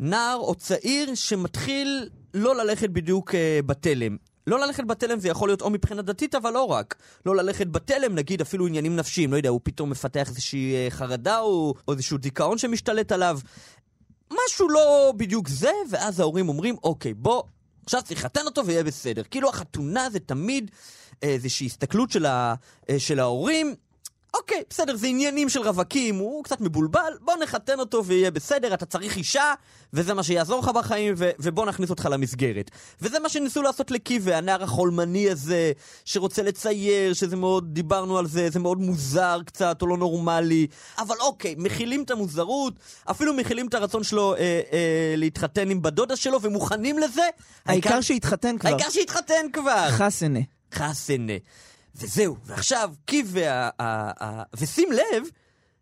נער 0.00 0.36
או 0.36 0.54
צעיר 0.54 1.14
שמתחיל 1.14 2.08
לא 2.34 2.56
ללכת 2.56 2.90
בדיוק 2.90 3.34
אה, 3.34 3.60
בתלם. 3.66 4.16
לא 4.46 4.60
ללכת 4.60 4.84
בתלם 4.84 5.20
זה 5.20 5.28
יכול 5.28 5.48
להיות 5.48 5.62
או 5.62 5.70
מבחינה 5.70 6.02
דתית, 6.02 6.34
אבל 6.34 6.52
לא 6.52 6.64
רק. 6.64 6.94
לא 7.26 7.36
ללכת 7.36 7.66
בתלם, 7.66 8.14
נגיד 8.14 8.40
אפילו 8.40 8.66
עניינים 8.66 8.96
נפשיים, 8.96 9.32
לא 9.32 9.36
יודע, 9.36 9.48
הוא 9.48 9.60
פתאום 9.62 9.90
מפתח 9.90 10.28
איזושהי 10.28 10.74
אה, 10.74 10.86
חרדה 10.90 11.38
או, 11.40 11.74
או 11.88 11.92
איזשהו 11.92 12.18
דיכאון 12.18 12.58
שמשתלט 12.58 13.12
עליו. 13.12 13.38
משהו 14.32 14.68
לא 14.68 15.12
בדיוק 15.16 15.48
זה, 15.48 15.72
ואז 15.90 16.20
ההורים 16.20 16.48
אומרים, 16.48 16.76
אוקיי, 16.82 17.14
בוא, 17.14 17.42
עכשיו 17.84 18.02
צריך 18.02 18.20
לחתן 18.20 18.46
אותו 18.46 18.66
ויהיה 18.66 18.84
בסדר. 18.84 19.22
כאילו 19.30 19.48
החתונה 19.48 20.10
זה 20.10 20.18
תמיד 20.20 20.70
איזושהי 21.22 21.66
הסתכלות 21.66 22.10
של, 22.10 22.26
ה, 22.26 22.54
אה, 22.90 22.98
של 22.98 23.20
ההורים. 23.20 23.74
אוקיי, 24.36 24.62
בסדר, 24.70 24.96
זה 24.96 25.06
עניינים 25.06 25.48
של 25.48 25.60
רווקים, 25.60 26.16
הוא 26.18 26.44
קצת 26.44 26.60
מבולבל, 26.60 27.12
בוא 27.20 27.34
נחתן 27.42 27.78
אותו 27.80 28.04
ויהיה 28.04 28.30
בסדר, 28.30 28.74
אתה 28.74 28.86
צריך 28.86 29.16
אישה, 29.16 29.54
וזה 29.92 30.14
מה 30.14 30.22
שיעזור 30.22 30.60
לך 30.60 30.68
בחיים, 30.68 31.14
ו- 31.16 31.30
ובוא 31.38 31.66
נכניס 31.66 31.90
אותך 31.90 32.08
למסגרת. 32.10 32.70
וזה 33.02 33.18
מה 33.18 33.28
שניסו 33.28 33.62
לעשות 33.62 33.90
לקיווה, 33.90 34.38
הנער 34.38 34.62
החולמני 34.62 35.30
הזה, 35.30 35.72
שרוצה 36.04 36.42
לצייר, 36.42 37.12
שזה 37.12 37.36
מאוד, 37.36 37.74
דיברנו 37.74 38.18
על 38.18 38.26
זה, 38.26 38.50
זה 38.50 38.58
מאוד 38.58 38.78
מוזר 38.78 39.40
קצת, 39.46 39.82
או 39.82 39.86
לא 39.86 39.96
נורמלי. 39.96 40.66
אבל 40.98 41.16
אוקיי, 41.20 41.54
מכילים 41.58 42.02
את 42.02 42.10
המוזרות, 42.10 42.74
אפילו 43.10 43.34
מכילים 43.34 43.66
את 43.66 43.74
הרצון 43.74 44.04
שלו 44.04 44.34
אה, 44.34 44.40
אה, 44.72 45.14
להתחתן 45.16 45.70
עם 45.70 45.82
בת 45.82 45.92
דודה 45.92 46.16
שלו, 46.16 46.42
ומוכנים 46.42 46.98
לזה. 46.98 47.28
העיקר 47.66 48.00
שיתחתן 48.00 48.58
כבר. 48.58 48.70
העיקר 48.70 48.90
שיתחתן 48.90 49.46
כבר. 49.52 49.86
חסנה. 49.90 50.40
חסנה. 50.76 51.32
וזהו, 51.94 52.36
ועכשיו, 52.44 52.92
קיב 53.04 53.30
וה... 53.32 53.70
ושים 54.56 54.92
לב, 54.92 55.24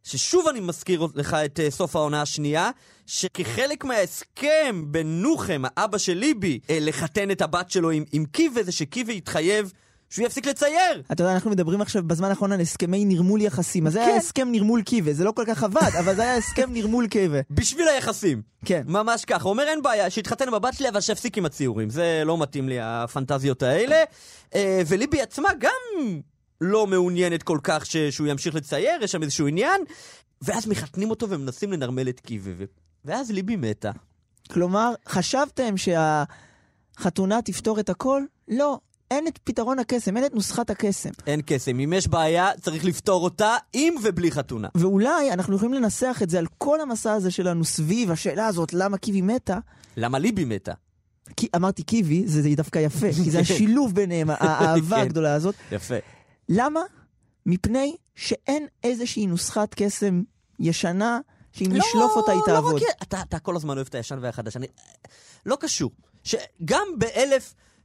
ששוב 0.02 0.48
אני 0.48 0.60
מזכיר 0.60 1.06
לך 1.14 1.34
את 1.34 1.58
uh, 1.58 1.70
סוף 1.70 1.96
העונה 1.96 2.22
השנייה, 2.22 2.70
שכחלק 3.06 3.84
מההסכם 3.84 4.84
בין 4.86 5.22
נוחם, 5.22 5.62
האבא 5.64 5.98
של 5.98 6.14
ליבי, 6.14 6.60
uh, 6.62 6.68
לחתן 6.80 7.30
את 7.30 7.42
הבת 7.42 7.70
שלו 7.70 7.90
עם, 7.90 8.04
עם 8.12 8.24
קיווה, 8.24 8.62
זה 8.62 8.72
שקיווה 8.72 9.14
יתחייב 9.14 9.72
שהוא 10.14 10.26
יפסיק 10.26 10.46
לצייר. 10.46 11.02
אתה 11.12 11.22
יודע, 11.22 11.34
אנחנו 11.34 11.50
מדברים 11.50 11.80
עכשיו 11.80 12.02
בזמן 12.02 12.28
האחרון 12.28 12.52
על 12.52 12.60
הסכמי 12.60 13.04
נרמול 13.04 13.40
יחסים. 13.40 13.86
אז 13.86 13.92
זה 13.92 13.98
כן. 13.98 14.04
היה 14.04 14.16
הסכם 14.16 14.48
נרמול 14.52 14.82
קיבה, 14.82 15.12
זה 15.12 15.24
לא 15.24 15.32
כל 15.32 15.44
כך 15.46 15.62
עבד, 15.62 15.90
אבל 16.00 16.14
זה 16.16 16.22
היה 16.22 16.36
הסכם 16.36 16.72
נרמול 16.72 17.06
קיבה. 17.06 17.38
בשביל 17.50 17.88
היחסים. 17.88 18.42
כן. 18.64 18.82
ממש 18.86 19.24
ככה. 19.24 19.44
הוא 19.44 19.50
אומר, 19.50 19.64
אין 19.68 19.82
בעיה, 19.82 20.10
שיתחתן 20.10 20.48
עם 20.48 20.54
הבת 20.54 20.74
שלי, 20.74 20.88
אבל 20.88 21.00
שיפסיק 21.00 21.38
עם 21.38 21.46
הציורים. 21.46 21.90
זה 21.90 22.22
לא 22.26 22.38
מתאים 22.38 22.68
לי, 22.68 22.76
הפנטזיות 22.80 23.62
האלה. 23.62 24.02
אה, 24.54 24.82
וליבי 24.86 25.20
עצמה 25.22 25.48
גם 25.58 26.10
לא 26.60 26.86
מעוניינת 26.86 27.42
כל 27.42 27.58
כך 27.62 27.86
ש- 27.86 27.96
שהוא 27.96 28.26
ימשיך 28.26 28.54
לצייר, 28.54 29.02
יש 29.02 29.12
שם 29.12 29.22
איזשהו 29.22 29.46
עניין. 29.46 29.80
ואז 30.42 30.66
מחתנים 30.68 31.10
אותו 31.10 31.30
ומנסים 31.30 31.72
לנרמל 31.72 32.08
את 32.08 32.20
קיווה. 32.20 32.52
ו- 32.56 32.64
ואז 33.04 33.30
ליבי 33.30 33.56
מתה. 33.56 33.90
כלומר, 34.52 34.92
חשבתם 35.08 35.74
שהחתונה 36.96 37.42
תפתור 37.42 37.80
את 37.80 37.88
הכל? 37.88 38.22
לא. 38.48 38.78
אין 39.10 39.26
את 39.26 39.38
פתרון 39.44 39.78
הקסם, 39.78 40.16
אין 40.16 40.26
את 40.26 40.34
נוסחת 40.34 40.70
הקסם. 40.70 41.10
אין 41.26 41.40
קסם. 41.46 41.80
אם 41.80 41.92
יש 41.92 42.08
בעיה, 42.08 42.50
צריך 42.60 42.84
לפתור 42.84 43.24
אותה 43.24 43.56
עם 43.72 43.94
ובלי 44.02 44.30
חתונה. 44.30 44.68
ואולי 44.74 45.32
אנחנו 45.32 45.56
יכולים 45.56 45.74
לנסח 45.74 46.20
את 46.22 46.30
זה 46.30 46.38
על 46.38 46.46
כל 46.58 46.80
המסע 46.80 47.12
הזה 47.12 47.30
שלנו 47.30 47.64
סביב 47.64 48.10
השאלה 48.10 48.46
הזאת, 48.46 48.72
למה 48.72 48.98
קיבי 48.98 49.20
מתה? 49.20 49.58
למה 49.96 50.18
ליבי 50.18 50.44
מתה? 50.44 50.72
כי 51.36 51.48
אמרתי 51.56 51.82
קיבי, 51.82 52.22
זה, 52.26 52.42
זה 52.42 52.48
דווקא 52.56 52.78
יפה, 52.78 53.06
כי 53.24 53.30
זה 53.30 53.38
השילוב 53.44 53.94
ביניהם, 53.94 54.30
האהבה 54.30 54.96
כן. 54.96 55.02
הגדולה 55.02 55.34
הזאת. 55.34 55.54
יפה. 55.72 55.94
למה? 56.48 56.80
מפני 57.46 57.96
שאין 58.14 58.66
איזושהי 58.84 59.26
נוסחת 59.26 59.74
קסם 59.74 60.22
ישנה, 60.60 61.20
שאם 61.52 61.72
נשלוף 61.72 62.12
אותה 62.16 62.32
היא 62.32 62.40
לא 62.40 62.46
תעבוד. 62.46 62.74
רק... 62.74 62.82
אתה, 63.02 63.22
אתה 63.22 63.38
כל 63.38 63.56
הזמן 63.56 63.76
אוהב 63.76 63.86
את 63.86 63.94
הישן 63.94 64.18
והחדש. 64.22 64.56
אני... 64.56 64.66
לא 65.46 65.56
קשור. 65.60 65.90
שגם 66.24 66.86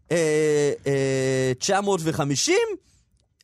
ב-1950, 0.10 2.52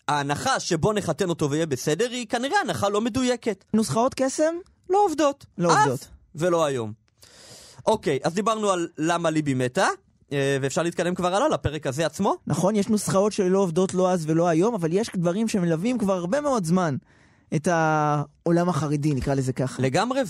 ההנחה 0.07 0.60
שבוא 0.60 0.93
נחתן 0.93 1.29
אותו 1.29 1.50
ויהיה 1.50 1.65
בסדר, 1.65 2.07
היא 2.12 2.27
כנראה 2.27 2.60
הנחה 2.60 2.89
לא 2.89 3.01
מדויקת. 3.01 3.65
נוסחאות 3.74 4.13
קסם? 4.13 4.55
לא 4.89 5.05
עובדות. 5.05 5.45
לא 5.57 5.72
אז 5.72 5.77
עובדות. 5.77 6.07
ולא 6.36 6.65
היום. 6.65 6.93
אוקיי, 7.86 8.19
אז 8.24 8.34
דיברנו 8.34 8.72
על 8.72 8.88
למה 8.98 9.29
ליבי 9.29 9.53
מתה, 9.53 9.88
אה, 10.31 10.57
ואפשר 10.62 10.84
להתקדם 10.84 11.15
כבר 11.15 11.36
הלאה 11.36 11.50
לפרק 11.50 11.88
הזה 11.88 12.05
עצמו. 12.05 12.36
נכון, 12.48 12.75
יש 12.75 12.88
נוסחאות 12.88 13.34
שלא 13.34 13.60
עובדות 13.60 13.93
לא 13.93 14.12
אז 14.12 14.24
ולא 14.27 14.48
היום, 14.48 14.75
אבל 14.75 14.93
יש 14.93 15.10
דברים 15.15 15.48
שמלווים 15.48 15.98
כבר 15.98 16.13
הרבה 16.13 16.41
מאוד 16.41 16.65
זמן 16.65 16.95
את 17.55 17.67
העולם 17.67 18.69
החרדי, 18.69 19.13
נקרא 19.13 19.33
לזה 19.33 19.53
ככה. 19.53 19.81
לגמרי, 19.81 20.21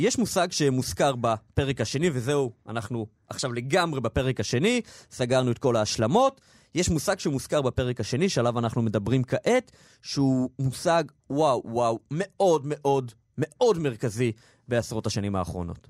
ויש 0.00 0.18
מושג 0.18 0.52
שמוזכר 0.52 1.16
בפרק 1.16 1.80
השני, 1.80 2.10
וזהו, 2.12 2.52
אנחנו 2.68 3.06
עכשיו 3.28 3.52
לגמרי 3.52 4.00
בפרק 4.00 4.40
השני, 4.40 4.80
סגרנו 5.10 5.50
את 5.50 5.58
כל 5.58 5.76
ההשלמות. 5.76 6.40
יש 6.74 6.88
מושג 6.88 7.18
שמוזכר 7.18 7.62
בפרק 7.62 8.00
השני, 8.00 8.28
שעליו 8.28 8.58
אנחנו 8.58 8.82
מדברים 8.82 9.24
כעת, 9.24 9.72
שהוא 10.02 10.50
מושג, 10.58 11.04
וואו, 11.30 11.62
וואו, 11.64 11.98
מאוד 12.10 12.62
מאוד 12.64 13.12
מאוד 13.38 13.78
מרכזי 13.78 14.32
בעשרות 14.68 15.06
השנים 15.06 15.36
האחרונות. 15.36 15.88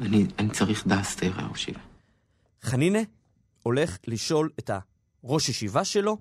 אני, 0.00 0.26
אני 0.38 0.50
צריך 0.50 0.86
דסטר, 0.86 1.32
ראש 1.50 1.62
ישיבה. 1.62 1.80
חנינה 2.62 2.98
הולך 3.62 3.98
לשאול 4.06 4.50
את 4.58 4.70
הראש 5.24 5.48
ישיבה 5.48 5.84
שלו, 5.84 6.16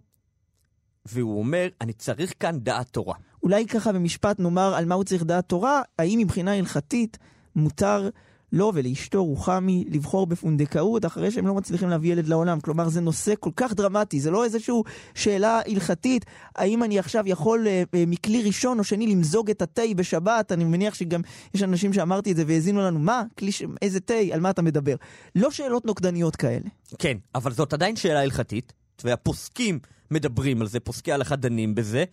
והוא 1.06 1.40
אומר, 1.40 1.68
אני 1.82 1.94
צריך 1.94 2.34
כאן 2.40 2.60
דעת 2.60 2.88
תורה. 2.88 3.16
אולי 3.44 3.66
ככה 3.66 3.92
במשפט 3.92 4.40
נאמר 4.40 4.76
על 4.76 4.86
מה 4.86 4.96
הוא 4.96 5.04
צריך 5.04 5.24
דעת 5.24 5.50
תורה, 5.50 5.82
האם 6.00 6.20
מבחינה 6.20 6.54
הלכתית 6.54 7.18
מותר 7.56 8.10
לו 8.52 8.72
ולאשתו 8.76 9.26
רוחמי 9.26 9.86
לבחור 9.90 10.28
בפונדקאות 10.28 11.06
אחרי 11.06 11.32
שהם 11.32 11.48
לא 11.48 11.54
מצליחים 11.56 11.90
להביא 11.90 12.12
ילד 12.12 12.28
לעולם. 12.28 12.60
כלומר, 12.60 12.90
זה 12.90 13.02
נושא 13.02 13.34
כל 13.40 13.50
כך 13.56 13.74
דרמטי, 13.74 14.20
זה 14.20 14.32
לא 14.32 14.44
איזושהי 14.44 14.74
שאלה 15.16 15.62
הלכתית, 15.68 16.26
האם 16.56 16.84
אני 16.84 17.00
עכשיו 17.00 17.24
יכול 17.28 17.68
אה, 17.68 17.84
אה, 17.94 18.04
מכלי 18.08 18.44
ראשון 18.44 18.80
או 18.80 18.84
שני 18.84 19.08
למזוג 19.08 19.50
את 19.50 19.62
התה 19.62 19.82
בשבת, 19.96 20.52
אני 20.52 20.64
מניח 20.64 20.94
שגם 20.94 21.22
יש 21.54 21.64
אנשים 21.64 21.94
שאמרתי 21.94 22.32
את 22.32 22.36
זה 22.36 22.44
והאזינו 22.48 22.82
לנו, 22.82 23.00
מה? 23.00 23.24
כלי 23.38 23.52
ש... 23.52 23.64
איזה 23.82 24.00
תה? 24.00 24.14
על 24.32 24.40
מה 24.40 24.50
אתה 24.50 24.62
מדבר? 24.62 24.96
לא 25.36 25.52
שאלות 25.52 25.86
נוקדניות 25.86 26.36
כאלה. 26.36 26.66
כן, 27.00 27.18
אבל 27.36 27.52
זאת 27.52 27.74
עדיין 27.74 27.96
שאלה 27.96 28.22
הלכתית, 28.22 28.74
והפוסקים 29.04 29.80
מדברים 30.12 30.62
על 30.62 30.68
זה, 30.68 30.80
פוסקי 30.80 31.12
הלכה 31.12 31.36
דנים 31.36 31.76
בזה, 31.76 32.04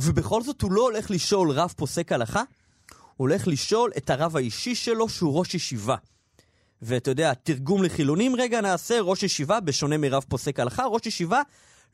ובכל 0.00 0.42
זאת 0.42 0.62
הוא 0.62 0.72
לא 0.72 0.82
הולך 0.82 1.10
לשאול 1.10 1.50
רב 1.50 1.74
פוסק 1.76 2.12
הלכה, 2.12 2.42
הוא 2.90 3.28
הולך 3.28 3.48
לשאול 3.48 3.90
את 3.96 4.10
הרב 4.10 4.36
האישי 4.36 4.74
שלו 4.74 5.08
שהוא 5.08 5.38
ראש 5.38 5.54
ישיבה. 5.54 5.96
ואתה 6.82 7.10
יודע, 7.10 7.34
תרגום 7.34 7.82
לחילונים 7.82 8.36
רגע 8.36 8.60
נעשה 8.60 9.00
ראש 9.00 9.22
ישיבה, 9.22 9.60
בשונה 9.60 9.98
מרב 9.98 10.24
פוסק 10.28 10.60
הלכה, 10.60 10.84
ראש 10.86 11.06
ישיבה 11.06 11.42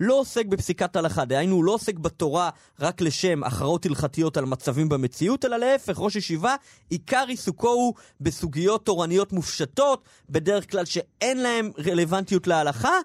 לא 0.01 0.21
עוסק 0.21 0.47
בפסיקת 0.47 0.97
הלכה, 0.97 1.25
דהיינו 1.25 1.57
הוא 1.57 1.65
לא 1.65 1.73
עוסק 1.73 1.95
בתורה 1.99 2.51
רק 2.81 3.01
לשם 3.01 3.45
הכרעות 3.45 3.87
הלכתיות 3.87 4.37
על 4.37 4.45
מצבים 4.45 4.89
במציאות, 4.89 5.45
אלא 5.45 5.57
להפך, 5.57 5.95
ראש 5.99 6.17
ישיבה, 6.17 6.55
עיקר 6.91 7.25
עיסוקו 7.29 7.69
הוא 7.69 7.95
בסוגיות 8.21 8.87
תורניות 8.87 9.33
מופשטות, 9.33 10.05
בדרך 10.31 10.71
כלל 10.71 10.85
שאין 10.85 11.43
להן 11.43 11.71
רלוונטיות 11.87 12.47
להלכה. 12.47 12.99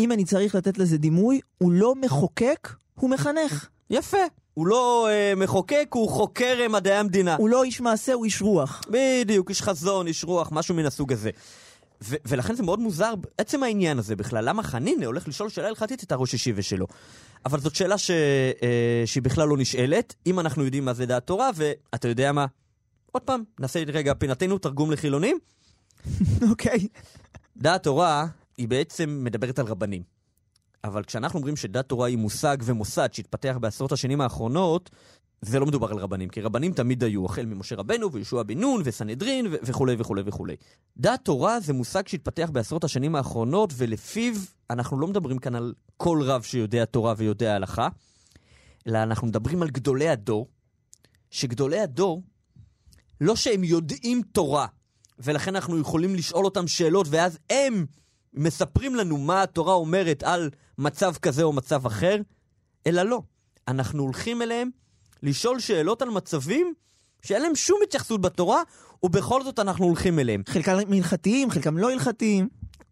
אם 0.00 0.12
אני 0.12 0.24
צריך 0.24 0.54
לתת 0.54 0.78
לזה 0.78 0.98
דימוי, 0.98 1.40
הוא 1.58 1.72
לא 1.72 1.94
מחוקק, 1.94 2.72
הוא 2.94 3.10
מחנך. 3.10 3.68
יפה. 3.90 4.18
הוא 4.54 4.66
לא 4.66 5.08
אה, 5.10 5.32
מחוקק, 5.36 5.88
הוא 5.92 6.08
חוקר 6.08 6.56
אה, 6.60 6.68
מדעי 6.68 6.96
המדינה. 6.96 7.36
הוא 7.36 7.48
לא 7.48 7.64
איש 7.64 7.80
מעשה, 7.80 8.12
הוא 8.12 8.24
איש 8.24 8.42
רוח. 8.42 8.82
בדיוק, 8.90 9.50
איש 9.50 9.62
חזון, 9.62 10.06
איש 10.06 10.24
רוח, 10.24 10.48
משהו 10.52 10.74
מן 10.74 10.86
הסוג 10.86 11.12
הזה. 11.12 11.30
ו- 12.02 12.16
ולכן 12.24 12.54
זה 12.54 12.62
מאוד 12.62 12.78
מוזר, 12.78 13.14
עצם 13.38 13.62
העניין 13.62 13.98
הזה 13.98 14.16
בכלל, 14.16 14.48
למה 14.48 14.62
חנינה 14.62 15.06
הולך 15.06 15.28
לשאול 15.28 15.48
שאלה 15.48 15.68
הלכתית 15.68 16.02
את 16.02 16.12
הראש 16.12 16.34
ישיבה 16.34 16.62
שלו? 16.62 16.86
אבל 17.46 17.60
זאת 17.60 17.74
שאלה 17.74 17.98
ש... 17.98 18.10
אה, 18.10 19.02
שהיא 19.06 19.22
בכלל 19.22 19.48
לא 19.48 19.56
נשאלת, 19.56 20.14
אם 20.26 20.40
אנחנו 20.40 20.64
יודעים 20.64 20.84
מה 20.84 20.94
זה 20.94 21.06
דעת 21.06 21.26
תורה, 21.26 21.50
ואתה 21.54 22.08
יודע 22.08 22.32
מה? 22.32 22.46
עוד 23.12 23.22
פעם, 23.22 23.44
נעשה 23.60 23.82
רגע 23.86 24.14
פינתנו 24.14 24.58
תרגום 24.58 24.92
לחילונים. 24.92 25.38
אוקיי. 26.50 26.88
דעת 27.56 27.82
תורה 27.82 28.26
היא 28.58 28.68
בעצם 28.68 29.20
מדברת 29.24 29.58
על 29.58 29.66
רבנים. 29.66 30.02
אבל 30.84 31.04
כשאנחנו 31.04 31.38
אומרים 31.38 31.56
שדת 31.56 31.88
תורה 31.88 32.08
היא 32.08 32.18
מושג 32.18 32.56
ומוסד 32.64 33.08
שהתפתח 33.12 33.56
בעשרות 33.60 33.92
השנים 33.92 34.20
האחרונות, 34.20 34.90
זה 35.40 35.60
לא 35.60 35.66
מדובר 35.66 35.90
על 35.90 35.98
רבנים, 35.98 36.28
כי 36.28 36.40
רבנים 36.40 36.72
תמיד 36.72 37.04
היו, 37.04 37.26
החל 37.26 37.46
ממשה 37.46 37.76
רבנו 37.76 38.12
ויהושע 38.12 38.42
בן 38.42 38.60
נון 38.60 38.82
וסנהדרין 38.84 39.46
וכולי 39.50 39.96
וכולי 39.98 40.22
וכולי. 40.26 40.56
דת 40.96 41.20
תורה 41.22 41.60
זה 41.60 41.72
מושג 41.72 42.08
שהתפתח 42.08 42.48
בעשרות 42.52 42.84
השנים 42.84 43.14
האחרונות, 43.14 43.72
ולפיו 43.76 44.34
אנחנו 44.70 45.00
לא 45.00 45.06
מדברים 45.06 45.38
כאן 45.38 45.54
על 45.54 45.74
כל 45.96 46.22
רב 46.22 46.42
שיודע 46.42 46.84
תורה 46.84 47.14
ויודע 47.16 47.54
הלכה, 47.54 47.88
אלא 48.86 49.02
אנחנו 49.02 49.26
מדברים 49.26 49.62
על 49.62 49.70
גדולי 49.70 50.08
הדור, 50.08 50.48
שגדולי 51.30 51.80
הדור, 51.80 52.22
לא 53.20 53.36
שהם 53.36 53.64
יודעים 53.64 54.22
תורה, 54.32 54.66
ולכן 55.18 55.54
אנחנו 55.54 55.78
יכולים 55.78 56.14
לשאול 56.14 56.44
אותם 56.44 56.66
שאלות, 56.66 57.06
ואז 57.10 57.38
הם 57.50 57.86
מספרים 58.36 58.94
לנו 58.94 59.18
מה 59.18 59.42
התורה 59.42 59.74
אומרת 59.74 60.22
על 60.22 60.50
מצב 60.78 61.14
כזה 61.22 61.42
או 61.42 61.52
מצב 61.52 61.86
אחר, 61.86 62.16
אלא 62.86 63.02
לא. 63.02 63.22
אנחנו 63.68 64.02
הולכים 64.02 64.42
אליהם 64.42 64.70
לשאול 65.22 65.60
שאלות 65.60 66.02
על 66.02 66.10
מצבים 66.10 66.74
שאין 67.22 67.42
להם 67.42 67.54
שום 67.54 67.78
התייחסות 67.82 68.20
בתורה, 68.20 68.62
ובכל 69.02 69.44
זאת 69.44 69.58
אנחנו 69.58 69.86
הולכים 69.86 70.18
אליהם. 70.18 70.42
חלקם 70.48 70.76
הלכתיים, 70.92 71.50
חלקם 71.50 71.78
לא 71.78 71.90
הלכתיים. 71.90 72.48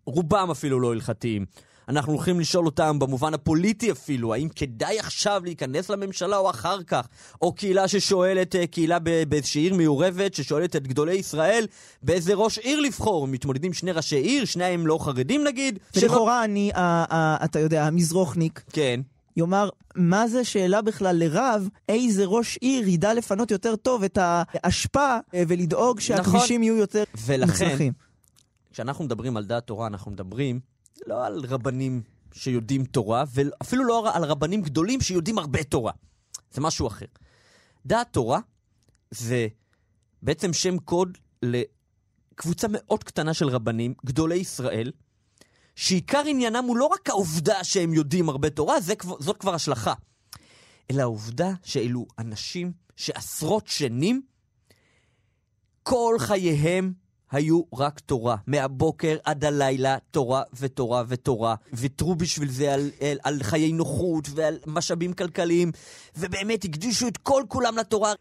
רובם 0.06 0.48
אפילו 0.50 0.80
לא 0.80 0.92
הלכתיים. 0.92 1.46
אנחנו 1.88 2.12
הולכים 2.12 2.40
לשאול 2.40 2.66
אותם 2.66 2.98
במובן 2.98 3.34
הפוליטי 3.34 3.90
אפילו, 3.92 4.34
האם 4.34 4.48
כדאי 4.56 4.98
עכשיו 4.98 5.40
להיכנס 5.44 5.90
לממשלה 5.90 6.36
או 6.36 6.50
אחר 6.50 6.82
כך? 6.82 7.08
או 7.42 7.52
קהילה 7.52 7.88
ששואלת, 7.88 8.56
אה, 8.56 8.66
קהילה 8.66 8.98
באיזושהי 9.28 9.62
עיר 9.62 9.74
מעורבת, 9.74 10.34
ששואלת 10.34 10.76
את 10.76 10.86
גדולי 10.86 11.14
ישראל 11.14 11.66
באיזה 12.02 12.34
ראש 12.34 12.58
עיר 12.58 12.80
לבחור. 12.80 13.26
מתמודדים 13.26 13.72
שני 13.72 13.92
ראשי 13.92 14.16
עיר, 14.16 14.44
שניים 14.44 14.86
לא 14.86 14.98
חרדים 14.98 15.44
נגיד. 15.44 15.78
ולכאורה 15.96 16.44
אני, 16.44 16.70
ה- 16.74 17.14
ה- 17.14 17.44
אתה 17.44 17.58
יודע, 17.58 17.86
המזרוחניק, 17.86 18.62
כן. 18.72 19.00
יאמר, 19.36 19.68
מה 19.96 20.28
זה 20.28 20.44
שאלה 20.44 20.82
בכלל 20.82 21.16
לרב, 21.16 21.68
איזה 21.88 22.24
ראש 22.24 22.56
עיר 22.60 22.88
ידע 22.88 23.14
לפנות 23.14 23.50
יותר 23.50 23.76
טוב 23.76 24.02
את 24.02 24.18
האשפה 24.20 25.16
אה, 25.34 25.42
ולדאוג 25.48 26.00
שהכבישים 26.00 26.62
יהיו 26.62 26.76
יותר 26.76 27.04
ולכן, 27.26 27.64
מוצלחים. 27.64 27.92
כשאנחנו 28.72 29.04
מדברים 29.04 29.36
על 29.36 29.44
דעת 29.44 29.66
תורה, 29.66 29.86
אנחנו 29.86 30.10
מדברים 30.10 30.60
לא 31.06 31.26
על 31.26 31.44
רבנים 31.48 32.02
שיודעים 32.32 32.84
תורה, 32.84 33.24
ואפילו 33.28 33.84
לא 33.84 34.14
על 34.14 34.24
רבנים 34.24 34.62
גדולים 34.62 35.00
שיודעים 35.00 35.38
הרבה 35.38 35.64
תורה. 35.64 35.92
זה 36.50 36.60
משהו 36.60 36.86
אחר. 36.86 37.06
דעת 37.86 38.12
תורה 38.12 38.40
זה 39.10 39.48
בעצם 40.22 40.52
שם 40.52 40.78
קוד 40.78 41.18
לקבוצה 41.42 42.66
מאוד 42.70 43.04
קטנה 43.04 43.34
של 43.34 43.48
רבנים, 43.48 43.94
גדולי 44.06 44.36
ישראל, 44.36 44.92
שעיקר 45.76 46.22
עניינם 46.26 46.64
הוא 46.64 46.76
לא 46.76 46.86
רק 46.86 47.08
העובדה 47.08 47.64
שהם 47.64 47.94
יודעים 47.94 48.28
הרבה 48.28 48.50
תורה, 48.50 48.80
זה, 48.80 48.94
זאת 49.20 49.36
כבר 49.36 49.54
השלכה, 49.54 49.94
אלא 50.90 51.02
העובדה 51.02 51.50
שאלו 51.62 52.06
אנשים 52.18 52.72
שעשרות 52.96 53.66
שנים, 53.66 54.22
כל 55.82 56.16
חייהם 56.18 56.92
היו 57.30 57.62
רק 57.74 58.00
תורה. 58.00 58.36
מהבוקר 58.46 59.16
עד 59.24 59.44
הלילה, 59.44 59.96
תורה 60.10 60.42
ותורה 60.54 61.02
ותורה. 61.08 61.54
ויתרו 61.72 62.14
בשביל 62.14 62.50
זה 62.50 62.74
על, 62.74 62.90
על, 63.00 63.18
על 63.22 63.42
חיי 63.42 63.72
נוחות 63.72 64.28
ועל 64.30 64.58
משאבים 64.66 65.12
כלכליים, 65.12 65.72
ובאמת 66.16 66.64
הקדישו 66.64 67.08
את 67.08 67.16
כל 67.16 67.42
כולם 67.48 67.78
לתורה. 67.78 68.12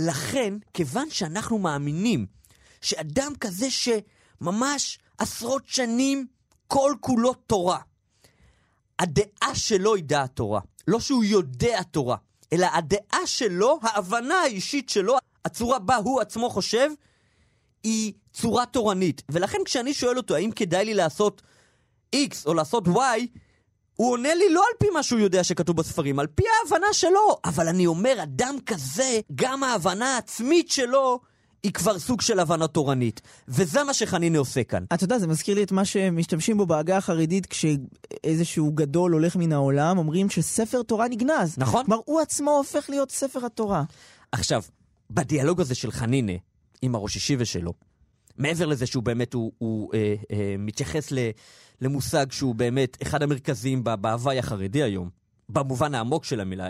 ולכן, 0.00 0.54
כיוון 0.74 1.10
שאנחנו 1.10 1.58
מאמינים 1.58 2.26
שאדם 2.80 3.32
כזה 3.40 3.66
שממש 3.70 4.98
עשרות 5.18 5.62
שנים 5.66 6.26
כל 6.66 6.94
כולו 7.00 7.34
תורה, 7.34 7.78
הדעה 8.98 9.54
שלו 9.54 9.94
היא 9.94 10.04
דעת 10.04 10.30
תורה. 10.34 10.60
לא 10.88 11.00
שהוא 11.00 11.24
יודע 11.24 11.82
תורה, 11.82 12.16
אלא 12.52 12.66
הדעה 12.72 13.26
שלו, 13.26 13.78
ההבנה 13.82 14.34
האישית 14.34 14.88
שלו, 14.88 15.16
הצורה 15.44 15.78
בה 15.78 15.96
הוא 15.96 16.20
עצמו 16.20 16.50
חושב, 16.50 16.90
היא 17.84 18.12
צורה 18.32 18.66
תורנית. 18.66 19.22
ולכן 19.28 19.58
כשאני 19.64 19.94
שואל 19.94 20.16
אותו 20.16 20.34
האם 20.34 20.50
כדאי 20.50 20.84
לי 20.84 20.94
לעשות 20.94 21.42
X 22.16 22.46
או 22.46 22.54
לעשות 22.54 22.88
Y, 22.88 23.26
הוא 23.96 24.12
עונה 24.12 24.34
לי 24.34 24.50
לא 24.50 24.60
על 24.60 24.76
פי 24.78 24.90
מה 24.90 25.02
שהוא 25.02 25.20
יודע 25.20 25.44
שכתוב 25.44 25.76
בספרים, 25.76 26.18
על 26.18 26.26
פי 26.26 26.44
ההבנה 26.62 26.92
שלו. 26.92 27.36
אבל 27.44 27.68
אני 27.68 27.86
אומר, 27.86 28.22
אדם 28.22 28.56
כזה, 28.66 29.20
גם 29.34 29.64
ההבנה 29.64 30.14
העצמית 30.14 30.70
שלו, 30.70 31.20
היא 31.62 31.72
כבר 31.72 31.98
סוג 31.98 32.20
של 32.20 32.40
הבנה 32.40 32.66
תורנית. 32.66 33.20
וזה 33.48 33.84
מה 33.84 33.94
שחנינה 33.94 34.38
עושה 34.38 34.64
כאן. 34.64 34.84
אתה 34.94 35.04
יודע, 35.04 35.18
זה 35.18 35.26
מזכיר 35.26 35.54
לי 35.54 35.62
את 35.62 35.72
מה 35.72 35.84
שמשתמשים 35.84 36.56
בו 36.56 36.66
בעגה 36.66 36.96
החרדית 36.96 37.46
כשאיזשהו 37.46 38.72
גדול 38.72 39.12
הולך 39.12 39.36
מן 39.36 39.52
העולם, 39.52 39.98
אומרים 39.98 40.30
שספר 40.30 40.82
תורה 40.82 41.08
נגנז. 41.08 41.54
נכון. 41.58 41.84
כלומר, 41.84 42.02
הוא 42.04 42.20
עצמו 42.20 42.50
הופך 42.50 42.90
להיות 42.90 43.10
ספר 43.10 43.46
התורה. 43.46 43.82
עכשיו, 44.32 44.62
בדיאלוג 45.14 45.60
הזה 45.60 45.74
של 45.74 45.90
חנינה 45.90 46.32
עם 46.82 46.94
הראש 46.94 47.16
ישיבה 47.16 47.44
שלו, 47.44 47.74
מעבר 48.36 48.66
לזה 48.66 48.86
שהוא 48.86 49.02
באמת, 49.02 49.34
הוא, 49.34 49.52
הוא 49.58 49.94
אה, 49.94 50.14
אה, 50.32 50.54
מתייחס 50.58 51.12
ל, 51.12 51.18
למושג 51.80 52.32
שהוא 52.32 52.54
באמת 52.54 52.96
אחד 53.02 53.22
המרכזיים 53.22 53.84
ב- 53.84 53.94
בהוואי 53.94 54.38
החרדי 54.38 54.82
היום, 54.82 55.10
במובן 55.48 55.94
העמוק 55.94 56.24
של 56.24 56.40
המילה, 56.40 56.68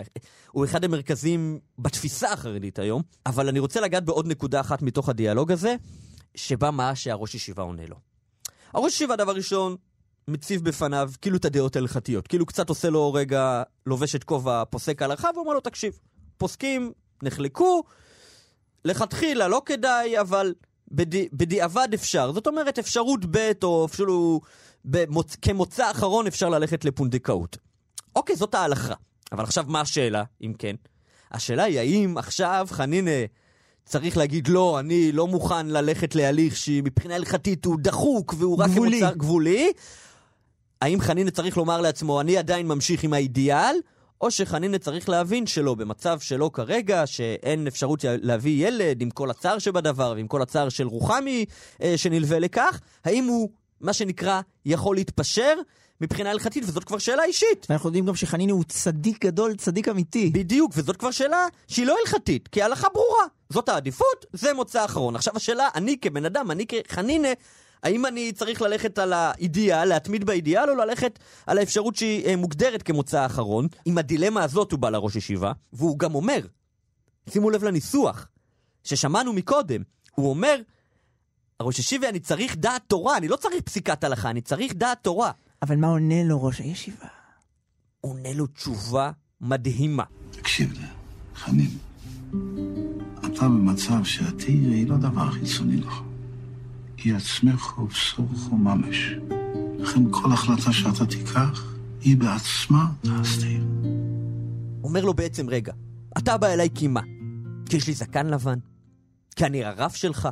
הוא 0.51 0.65
אחד 0.65 0.83
המרכזיים 0.83 1.59
בתפיסה 1.79 2.33
החרדית 2.33 2.79
היום, 2.79 3.01
אבל 3.25 3.47
אני 3.47 3.59
רוצה 3.59 3.81
לגעת 3.81 4.05
בעוד 4.05 4.27
נקודה 4.27 4.59
אחת 4.61 4.81
מתוך 4.81 5.09
הדיאלוג 5.09 5.51
הזה, 5.51 5.75
שבה 6.35 6.71
מה 6.71 6.95
שהראש 6.95 7.35
ישיבה 7.35 7.63
עונה 7.63 7.85
לו. 7.85 7.95
הראש 8.73 8.93
ישיבה, 8.93 9.15
דבר 9.15 9.35
ראשון, 9.35 9.75
מציב 10.27 10.63
בפניו 10.63 11.11
כאילו 11.21 11.37
את 11.37 11.45
הדעות 11.45 11.75
ההלכתיות, 11.75 12.27
כאילו 12.27 12.45
קצת 12.45 12.69
עושה 12.69 12.89
לו 12.89 13.13
רגע, 13.13 13.63
לובש 13.85 14.15
את 14.15 14.23
כובע 14.23 14.63
פוסק 14.65 15.01
הלכה 15.01 15.29
ואומר 15.35 15.53
לו, 15.53 15.59
תקשיב, 15.59 15.99
פוסקים 16.37 16.91
נחלקו, 17.23 17.83
לכתחילה 18.85 19.47
לא 19.47 19.61
כדאי, 19.65 20.19
אבל 20.19 20.53
בדי, 20.91 21.27
בדיעבד 21.33 21.87
אפשר. 21.93 22.31
זאת 22.31 22.47
אומרת, 22.47 22.79
אפשרות 22.79 23.25
ב' 23.31 23.51
או 23.63 23.85
אפילו 23.85 24.41
במוצ... 24.85 25.35
כמוצא 25.35 25.91
אחרון 25.91 26.27
אפשר 26.27 26.49
ללכת 26.49 26.85
לפונדקאות. 26.85 27.57
אוקיי, 28.15 28.35
זאת 28.35 28.55
ההלכה. 28.55 28.93
אבל 29.31 29.43
עכשיו 29.43 29.65
מה 29.67 29.81
השאלה, 29.81 30.23
אם 30.41 30.53
כן? 30.59 30.75
השאלה 31.31 31.63
היא, 31.63 31.79
האם 31.79 32.17
עכשיו 32.17 32.67
חנינה 32.71 33.11
צריך 33.85 34.17
להגיד, 34.17 34.47
לא, 34.47 34.79
אני 34.79 35.11
לא 35.11 35.27
מוכן 35.27 35.67
ללכת 35.67 36.15
להליך 36.15 36.57
שמבחינה 36.57 37.15
הלכתית 37.15 37.65
הוא 37.65 37.77
דחוק 37.79 38.35
והוא 38.37 38.57
רק 38.57 38.69
גבולי. 38.69 38.99
כמוצא 38.99 39.15
גבולי? 39.15 39.71
האם 40.81 41.01
חנינה 41.01 41.31
צריך 41.31 41.57
לומר 41.57 41.81
לעצמו, 41.81 42.21
אני 42.21 42.37
עדיין 42.37 42.67
ממשיך 42.67 43.03
עם 43.03 43.13
האידיאל? 43.13 43.75
או 44.23 44.31
שחנינה 44.31 44.79
צריך 44.79 45.09
להבין 45.09 45.47
שלא, 45.47 45.75
במצב 45.75 46.19
שלו 46.19 46.51
כרגע, 46.51 47.07
שאין 47.07 47.67
אפשרות 47.67 48.05
להביא 48.07 48.67
ילד 48.67 49.01
עם 49.01 49.09
כל 49.09 49.29
הצער 49.29 49.59
שבדבר 49.59 50.13
ועם 50.15 50.27
כל 50.27 50.41
הצער 50.41 50.69
של 50.69 50.87
רוחמי 50.87 51.45
אה, 51.81 51.93
שנלווה 51.97 52.39
לכך, 52.39 52.79
האם 53.05 53.23
הוא, 53.23 53.49
מה 53.81 53.93
שנקרא, 53.93 54.41
יכול 54.65 54.95
להתפשר 54.95 55.53
מבחינה 56.01 56.31
הלכתית, 56.31 56.63
וזאת 56.63 56.83
כבר 56.83 56.97
שאלה 56.97 57.23
אישית. 57.23 57.67
ואנחנו 57.69 57.89
יודעים 57.89 58.05
גם 58.05 58.15
שחניני 58.15 58.51
הוא 58.51 58.63
צדיק 58.67 59.25
גדול, 59.25 59.55
צדיק 59.55 59.87
אמיתי. 59.87 60.29
בדיוק, 60.33 60.71
וזאת 60.75 60.97
כבר 60.97 61.11
שאלה 61.11 61.47
שהיא 61.67 61.85
לא 61.85 61.95
הלכתית, 61.99 62.47
כי 62.47 62.61
ההלכה 62.61 62.87
ברורה. 62.93 63.25
זאת 63.49 63.69
העדיפות, 63.69 64.25
זה 64.33 64.53
מוצא 64.53 64.85
אחרון. 64.85 65.15
עכשיו 65.15 65.33
השאלה, 65.35 65.69
אני 65.75 65.97
כבן 66.01 66.25
אדם, 66.25 66.51
אני 66.51 66.65
כחנינה, 66.67 67.27
האם 67.83 68.05
אני 68.05 68.31
צריך 68.31 68.61
ללכת 68.61 68.99
על 68.99 69.13
האידיאל, 69.13 69.85
להתמיד 69.85 70.23
באידיאל, 70.23 70.69
או 70.69 70.75
ללכת 70.75 71.19
על 71.45 71.57
האפשרות 71.57 71.95
שהיא 71.95 72.25
אה, 72.25 72.35
מוגדרת 72.35 72.83
כמוצא 72.83 73.19
האחרון? 73.19 73.67
עם 73.85 73.97
הדילמה 73.97 74.43
הזאת 74.43 74.71
הוא 74.71 74.79
בא 74.79 74.89
לראש 74.89 75.15
ישיבה, 75.15 75.51
והוא 75.73 75.99
גם 75.99 76.15
אומר, 76.15 76.39
שימו 77.29 77.49
לב 77.49 77.63
לניסוח, 77.63 78.27
ששמענו 78.83 79.33
מקודם, 79.33 79.81
הוא 80.15 80.29
אומר, 80.29 80.55
הראש 81.59 81.79
ישיבה, 81.79 82.09
אני 82.09 82.19
צריך 82.19 82.55
דעת 82.55 82.81
תורה, 82.87 83.17
אני 83.17 83.27
לא 83.27 83.35
צריך 83.35 83.61
פסיקת 83.63 84.03
הלכה, 84.03 84.29
אני 84.29 84.41
צריך 84.41 84.73
דעת 84.73 84.97
תורה. 85.01 85.31
אבל 85.61 85.75
מה 85.75 85.87
עונה 85.87 86.23
לו 86.23 86.43
ראש 86.43 86.59
הישיבה? 86.59 87.07
עונה 88.01 88.33
לו 88.33 88.47
תשובה 88.47 89.11
מדהימה. 89.41 90.03
תקשיב 90.31 90.73
לי, 90.73 90.87
חנין. 91.35 91.69
אתה 93.19 93.45
במצב 93.45 94.03
שהתיר 94.03 94.69
היא 94.69 94.87
לא 94.87 94.97
דבר 94.97 95.31
חיצוני 95.31 95.77
לך. 95.77 96.01
היא 97.03 97.15
עצמך 97.15 97.77
ובשרך 97.77 98.51
וממש. 98.51 99.13
לכן 99.79 100.11
כל 100.11 100.31
החלטה 100.31 100.73
שאתה 100.73 101.05
תיקח, 101.05 101.75
היא 102.01 102.17
בעצמה 102.17 102.85
תסתיר. 103.01 103.63
אומר 104.83 105.05
לו 105.05 105.13
בעצם, 105.13 105.49
רגע, 105.49 105.73
אתה 106.17 106.37
בא 106.37 106.47
אליי 106.47 106.69
כי 106.75 106.87
מה? 106.87 107.01
כי 107.69 107.77
יש 107.77 107.87
לי 107.87 107.93
זקן 107.93 108.27
לבן? 108.27 108.59
כי 109.35 109.45
אני 109.45 109.63
הרב 109.63 109.91
שלך? 109.91 110.29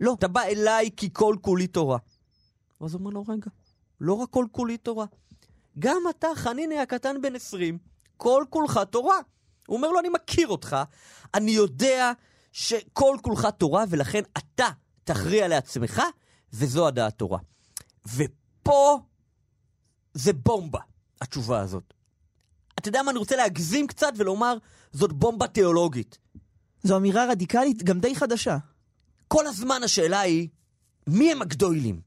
לא, 0.00 0.14
אתה 0.18 0.28
בא 0.28 0.42
אליי 0.42 0.90
כי 0.96 1.08
כל 1.12 1.36
כולי 1.40 1.66
תורה. 1.66 1.98
אז 2.80 2.94
הוא 2.94 3.00
אומר 3.00 3.10
לו, 3.10 3.24
רגע, 3.28 3.50
לא 4.00 4.14
רק 4.14 4.30
כל 4.30 4.46
כולי 4.52 4.76
תורה. 4.76 5.06
גם 5.78 6.02
אתה, 6.10 6.28
חניני 6.34 6.78
הקטן 6.78 7.22
בן 7.22 7.34
20, 7.34 7.78
כל 8.16 8.44
כולך 8.50 8.80
תורה. 8.90 9.16
הוא 9.66 9.76
אומר 9.76 9.90
לו, 9.90 10.00
אני 10.00 10.08
מכיר 10.08 10.48
אותך, 10.48 10.76
אני 11.34 11.50
יודע 11.50 12.12
שכל 12.52 13.16
כולך 13.22 13.48
תורה, 13.58 13.84
ולכן 13.88 14.22
אתה 14.38 14.68
תכריע 15.04 15.48
לעצמך, 15.48 16.02
וזו 16.52 16.88
הדעת 16.88 17.18
תורה. 17.18 17.38
ופה 18.16 19.00
זה 20.14 20.32
בומבה, 20.32 20.80
התשובה 21.20 21.60
הזאת. 21.60 21.94
אתה 22.78 22.88
יודע 22.88 23.02
מה, 23.02 23.10
אני 23.10 23.18
רוצה 23.18 23.36
להגזים 23.36 23.86
קצת 23.86 24.12
ולומר, 24.16 24.56
זאת 24.92 25.12
בומבה 25.12 25.46
תיאולוגית. 25.46 26.18
זו 26.82 26.96
אמירה 26.96 27.30
רדיקלית, 27.30 27.82
גם 27.82 28.00
די 28.00 28.16
חדשה. 28.16 28.56
כל 29.28 29.46
הזמן 29.46 29.82
השאלה 29.84 30.20
היא, 30.20 30.48
מי 31.06 31.32
הם 31.32 31.42
הגדולים? 31.42 32.00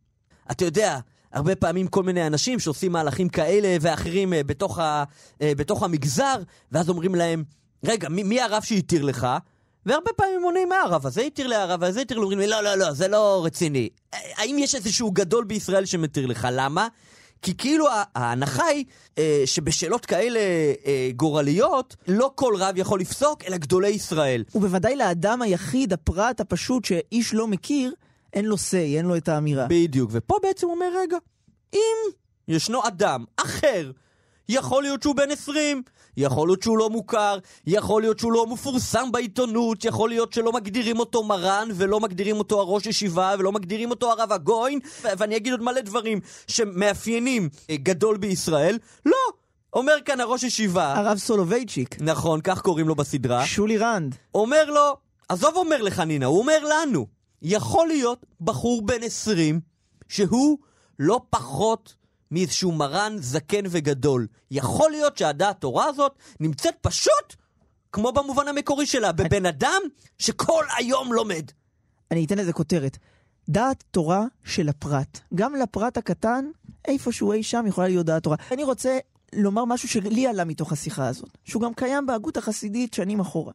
אתה 0.51 0.65
יודע, 0.65 0.99
הרבה 1.31 1.55
פעמים 1.55 1.88
כל 1.88 2.03
מיני 2.03 2.27
אנשים 2.27 2.60
שעושים 2.60 2.91
מהלכים 2.91 3.29
כאלה 3.29 3.77
ואחרים 3.81 4.34
אה, 4.34 4.43
בתוך, 4.43 4.79
ה, 4.79 5.03
אה, 5.41 5.51
בתוך 5.58 5.84
המגזר, 5.84 6.36
ואז 6.71 6.89
אומרים 6.89 7.15
להם, 7.15 7.43
רגע, 7.84 8.10
מי, 8.10 8.23
מי 8.23 8.41
הרב 8.41 8.63
שהתיר 8.63 9.03
לך? 9.03 9.27
והרבה 9.86 10.12
פעמים 10.15 10.41
מונעים 10.41 10.69
מהרב 10.69 11.06
הזה 11.06 11.21
התיר 11.21 11.48
להרב 11.48 11.84
הזה 11.84 12.02
התיר 12.02 12.19
לו, 12.19 12.30
לא, 12.32 12.63
לא, 12.63 12.76
לא, 12.76 12.91
זה 12.91 13.08
לא 13.08 13.41
רציני. 13.45 13.89
האם 14.13 14.58
יש 14.58 14.76
איזשהו 14.76 15.12
גדול 15.12 15.43
בישראל 15.43 15.86
שמתיר 15.86 16.26
לך? 16.26 16.48
למה? 16.52 16.88
כי 17.41 17.58
כאילו 17.58 17.86
ההנחה 18.15 18.65
היא 18.65 18.86
אה, 19.17 19.43
שבשאלות 19.45 20.06
כאלה 20.06 20.39
אה, 20.86 21.10
גורליות, 21.15 21.95
לא 22.08 22.32
כל 22.36 22.54
רב 22.58 22.78
יכול 22.78 23.00
לפסוק, 23.00 23.43
אלא 23.43 23.58
גדולי 23.58 23.89
ישראל. 23.89 24.43
ובוודאי 24.56 24.95
לאדם 24.95 25.41
היחיד, 25.41 25.93
הפרט 25.93 26.41
הפשוט 26.41 26.86
שאיש 26.86 27.34
לא 27.34 27.48
מכיר, 27.48 27.93
אין 28.34 28.45
לו 28.45 28.56
say, 28.56 28.98
אין 28.98 29.06
לו 29.06 29.17
את 29.17 29.30
האמירה. 29.30 29.65
בדיוק, 29.69 30.10
ופה 30.13 30.36
בעצם 30.43 30.67
הוא 30.67 30.76
אומר, 30.76 30.89
רגע, 31.02 31.17
אם 31.74 32.12
ישנו 32.48 32.88
אדם 32.88 33.26
אחר, 33.38 33.91
יכול 34.49 34.84
להיות 34.84 35.03
שהוא 35.03 35.15
בן 35.15 35.31
20, 35.31 35.81
יכול 36.17 36.47
להיות 36.47 36.63
שהוא 36.63 36.77
לא 36.77 36.89
מוכר, 36.89 37.38
יכול 37.67 38.01
להיות 38.01 38.19
שהוא 38.19 38.31
לא 38.31 38.47
מפורסם 38.47 39.12
בעיתונות, 39.12 39.86
יכול 39.86 40.10
להיות 40.10 40.34
שלא 40.34 40.51
מגדירים 40.51 40.99
אותו 40.99 41.23
מרן, 41.23 41.69
ולא 41.75 41.99
מגדירים 41.99 42.36
אותו 42.36 42.60
הראש 42.60 42.86
ישיבה, 42.86 43.36
ולא 43.39 43.51
מגדירים 43.51 43.89
אותו 43.89 44.12
הרב 44.12 44.31
הגויין, 44.31 44.79
ואני 45.17 45.36
אגיד 45.38 45.51
עוד 45.53 45.62
מלא 45.62 45.81
דברים 45.81 46.19
שמאפיינים 46.47 47.49
אה, 47.69 47.75
גדול 47.77 48.17
בישראל. 48.17 48.77
לא! 49.05 49.15
אומר 49.73 49.93
כאן 50.05 50.19
הראש 50.19 50.43
ישיבה... 50.43 50.93
הרב 50.93 51.17
סולובייצ'יק. 51.17 51.95
נכון, 52.01 52.41
כך 52.41 52.62
קוראים 52.62 52.88
לו 52.88 52.95
בסדרה. 52.95 53.45
שולי 53.45 53.77
רנד. 53.77 54.15
אומר 54.36 54.65
לו, 54.65 54.97
עזוב 55.29 55.55
אומר 55.55 55.81
לך 55.81 55.99
נינה, 55.99 56.25
הוא 56.25 56.39
אומר 56.39 56.60
לנו, 56.69 57.08
יכול 57.41 57.88
להיות 57.88 58.25
בחור 58.41 58.81
בן 58.86 59.03
20 59.03 59.60
שהוא 60.10 60.58
לא 60.99 61.21
פחות 61.29 61.95
מאיזשהו 62.31 62.71
מרן 62.71 63.15
זקן 63.19 63.63
וגדול. 63.69 64.27
יכול 64.51 64.91
להיות 64.91 65.17
שהדעת 65.17 65.61
תורה 65.61 65.85
הזאת 65.85 66.11
נמצאת 66.39 66.75
פשוט, 66.81 67.35
כמו 67.91 68.11
במובן 68.11 68.47
המקורי 68.47 68.85
שלה, 68.85 69.11
בבן 69.11 69.45
אדם 69.45 69.81
שכל 70.19 70.65
היום 70.77 71.13
לומד. 71.13 71.51
אני 72.11 72.25
אתן 72.25 72.38
לזה 72.38 72.53
כותרת. 72.53 72.97
דעת 73.49 73.83
תורה 73.91 74.25
של 74.43 74.69
הפרט. 74.69 75.19
גם 75.35 75.55
לפרט 75.55 75.97
הקטן, 75.97 76.45
איפשהו 76.88 77.33
אי 77.33 77.43
שם 77.43 77.65
יכולה 77.67 77.88
להיות 77.88 78.05
דעת 78.05 78.23
תורה. 78.23 78.38
אני 78.51 78.63
רוצה 78.63 78.97
לומר 79.33 79.65
משהו 79.65 79.89
שלי 79.89 80.27
עלה 80.27 80.43
מתוך 80.43 80.71
השיחה 80.71 81.07
הזאת, 81.07 81.38
שהוא 81.43 81.61
גם 81.61 81.73
קיים 81.73 82.05
בהגות 82.05 82.38
החסידית 82.38 82.93
שנים 82.93 83.19
אחורה. 83.19 83.53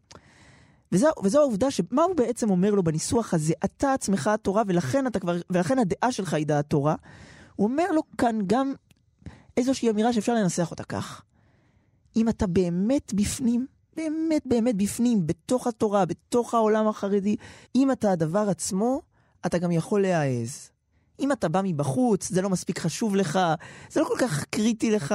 וזו, 0.92 1.09
וזו 1.22 1.40
העובדה 1.40 1.70
שמה 1.70 2.02
הוא 2.02 2.16
בעצם 2.16 2.50
אומר 2.50 2.70
לו 2.70 2.83
בניסוח 2.83 3.35
הזה, 3.35 3.54
אתה 3.64 3.92
עצמך 3.92 4.26
התורה 4.26 4.62
ולכן, 4.66 5.06
אתה 5.06 5.20
כבר, 5.20 5.37
ולכן 5.50 5.78
הדעה 5.78 6.12
שלך 6.12 6.35
היא 6.35 6.46
דעת 6.46 6.66
תורה. 6.68 6.94
הוא 7.61 7.68
אומר 7.68 7.92
לו 7.92 8.03
כאן 8.18 8.38
גם 8.46 8.73
איזושהי 9.57 9.90
אמירה 9.90 10.12
שאפשר 10.12 10.35
לנסח 10.35 10.70
אותה 10.70 10.85
כך. 10.85 11.23
אם 12.16 12.29
אתה 12.29 12.46
באמת 12.46 13.14
בפנים, 13.14 13.66
באמת 13.96 14.42
באמת 14.46 14.77
בפנים, 14.77 15.27
בתוך 15.27 15.66
התורה, 15.66 16.05
בתוך 16.05 16.55
העולם 16.55 16.88
החרדי, 16.88 17.37
אם 17.75 17.92
אתה 17.92 18.12
הדבר 18.12 18.49
עצמו, 18.51 19.03
אתה 19.46 19.59
גם 19.59 19.70
יכול 19.70 20.03
להעז. 20.03 20.70
אם 21.20 21.33
אתה 21.33 21.49
בא 21.49 21.61
מבחוץ, 21.64 22.29
זה 22.29 22.42
לא 22.42 22.51
מספיק 22.51 22.79
חשוב 22.79 23.16
לך, 23.16 23.38
זה 23.90 24.01
לא 24.01 24.05
כל 24.05 24.16
כך 24.20 24.44
קריטי 24.44 24.90
לך, 24.90 25.14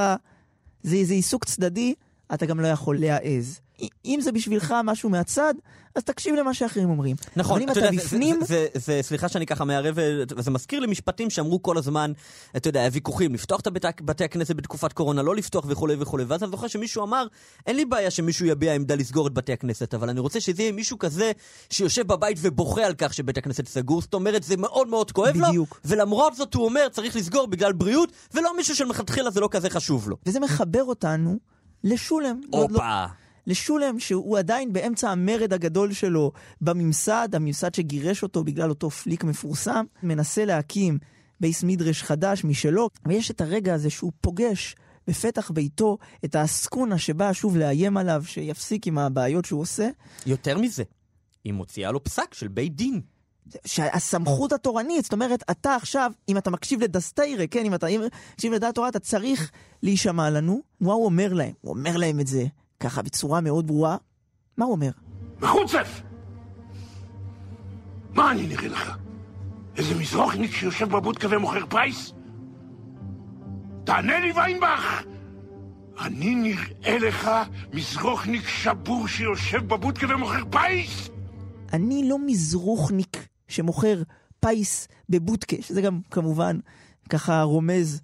זה 0.84 0.96
איזה 0.96 1.14
עיסוק 1.14 1.46
צדדי, 1.46 1.94
אתה 2.34 2.46
גם 2.46 2.60
לא 2.60 2.68
יכול 2.68 3.00
להעז. 3.00 3.60
אם 4.06 4.20
זה 4.22 4.32
בשבילך 4.32 4.76
משהו 4.84 5.10
מהצד, 5.10 5.54
אז 5.96 6.04
תקשיב 6.04 6.36
למה 6.36 6.54
שאחרים 6.54 6.90
אומרים. 6.90 7.16
נכון, 7.36 7.54
אבל 7.56 7.64
אם 7.64 7.72
אתה, 7.72 7.80
יודע, 7.80 7.92
בפנים... 7.92 8.40
זה, 8.40 8.46
זה, 8.46 8.68
זה, 8.74 8.80
זה, 8.80 9.00
סליחה 9.02 9.30
שאני 9.30 9.46
ככה 9.46 9.66
מערב, 9.66 9.98
וזה 10.38 10.52
מזכיר 10.52 10.80
לי 10.80 10.88
משפטים 10.88 11.30
שאמרו 11.30 11.64
כל 11.64 11.78
הזמן, 11.78 12.12
אתה 12.58 12.70
יודע, 12.70 12.88
ויכוחים, 12.92 13.34
לפתוח 13.34 13.60
את 13.60 13.68
בתי, 13.68 13.88
בתי 14.02 14.24
הכנסת 14.24 14.56
בתקופת 14.56 14.94
קורונה, 14.94 15.22
לא 15.22 15.36
לפתוח 15.36 15.66
וכולי 15.68 15.96
וכולי. 16.00 16.24
ואז 16.24 16.44
אני 16.44 16.52
זוכר 16.52 16.68
שמישהו 16.68 17.04
אמר, 17.04 17.28
אין 17.68 17.76
לי 17.76 17.86
בעיה 17.86 18.12
שמישהו 18.12 18.46
יביע 18.46 18.74
עמדה 18.74 18.96
לסגור 18.96 19.28
את 19.28 19.34
בתי 19.34 19.54
הכנסת, 19.54 19.94
אבל 19.94 20.10
אני 20.10 20.20
רוצה 20.20 20.42
שזה 20.42 20.62
יהיה 20.62 20.72
מישהו 20.72 21.00
כזה 21.00 21.32
שיושב 21.70 22.08
בבית 22.08 22.38
ובוכה 22.42 22.86
על 22.86 22.94
כך 22.98 23.14
שבית 23.14 23.38
הכנסת 23.38 23.68
סגור, 23.68 24.02
זאת 24.02 24.14
אומרת, 24.14 24.44
זה 24.44 24.58
מאוד 24.58 24.88
מאוד 24.88 25.12
כואב 25.12 25.38
בדיוק. 25.38 25.80
לו, 25.86 25.92
ולמרות 25.92 26.36
זאת 26.36 26.54
הוא 26.54 26.66
אומר, 26.66 26.88
צריך 26.92 27.16
לסגור 27.16 27.48
בגלל 27.48 27.74
בריאות, 27.74 28.12
ולא 28.34 28.58
מישהו 28.58 28.76
שמלכתחילה 28.76 29.32
זה 29.32 29.40
לא 29.40 29.48
כזה 29.52 29.70
חשוב 29.70 30.10
לו. 30.10 30.18
וזה 30.26 30.40
מחבר 30.40 30.84
אותנו 30.84 31.38
לשולם. 31.84 32.42
הופה. 32.52 33.06
לשולם, 33.48 34.00
שהוא 34.00 34.38
עדיין 34.38 34.74
באמצע 34.74 35.10
המרד 35.10 35.54
הגדול 35.54 35.94
שלו 35.94 36.32
בממסד, 36.62 37.30
הממסד 37.34 37.74
שגירש 37.74 38.24
אותו 38.24 38.44
בגלל 38.44 38.70
אותו 38.70 38.90
פליק 38.90 39.24
מפורסם, 39.24 39.86
מנסה 40.04 40.46
להקים 40.46 40.98
בייס 41.40 41.64
מדרש 41.64 42.04
חדש 42.04 42.44
משלו, 42.44 42.90
ויש 43.06 43.32
את 43.32 43.42
הרגע 43.42 43.74
הזה 43.74 43.90
שהוא 43.90 44.12
פוגש 44.22 44.76
בפתח 45.08 45.52
ביתו 45.52 45.98
את 46.26 46.36
העסקונה 46.36 46.98
שבאה 46.98 47.34
שוב 47.34 47.58
לאיים 47.58 47.98
עליו, 47.98 48.24
שיפסיק 48.26 48.88
עם 48.88 48.98
הבעיות 48.98 49.46
שהוא 49.46 49.62
עושה. 49.62 49.90
יותר 50.26 50.58
מזה, 50.58 50.84
היא 51.44 51.54
מוציאה 51.54 51.92
לו 51.92 52.04
פסק 52.04 52.34
של 52.34 52.48
בית 52.48 52.76
דין. 52.76 53.02
שהסמכות 53.66 54.54
התורנית, 54.54 55.04
זאת 55.04 55.14
אומרת, 55.14 55.44
אתה 55.52 55.76
עכשיו, 55.76 56.12
אם 56.30 56.38
אתה 56.38 56.50
מקשיב 56.50 56.82
לדעס 56.84 57.09
תוירה, 57.09 57.48
כן, 57.48 57.66
אם 57.66 57.76
אתה 57.76 57.88
מקשיב 58.34 58.54
לדעת 58.54 58.76
תורה, 58.76 58.90
אתה 58.90 59.00
צריך 59.00 59.52
להישמע 59.84 60.30
לנו. 60.30 60.62
מה 60.82 60.94
הוא 60.94 61.06
אומר 61.06 61.34
להם? 61.34 61.54
הוא 61.62 61.74
אומר 61.74 61.98
להם 61.98 62.20
את 62.20 62.28
זה 62.28 62.46
ככה 62.86 63.02
בצורה 63.02 63.42
מאוד 63.42 63.68
ברורה. 63.68 63.98
מה 64.58 64.66
הוא 64.66 64.72
אומר? 64.72 64.92
מחוצף! 65.42 66.02
מה 68.14 68.32
אני 68.32 68.48
נראה 68.48 68.68
לך? 68.68 68.98
איזה 69.78 69.96
מזרוחניק 69.96 70.52
שיושב 70.52 70.90
בבודקה 70.90 71.28
ומוכר 71.32 71.66
פיס? 71.70 72.14
תענה 73.84 74.20
לי, 74.20 74.32
ויינבך! 74.32 75.04
אני 76.00 76.36
נראה 76.36 76.98
לך 76.98 77.30
מזרוחניק 77.74 78.48
שבור 78.48 79.08
שיושב 79.08 79.68
בבודקה 79.68 80.16
ומוכר 80.16 80.44
פיס? 80.52 81.10
אני 81.74 82.10
לא 82.10 82.18
מזרוחניק 82.26 83.28
שמוכר 83.48 84.04
פיס 84.40 84.88
בבודקה, 85.10 85.56
שזה 85.62 85.82
גם 85.82 86.00
כמובן 86.12 86.60
ככה 87.10 87.42
רומז 87.42 88.02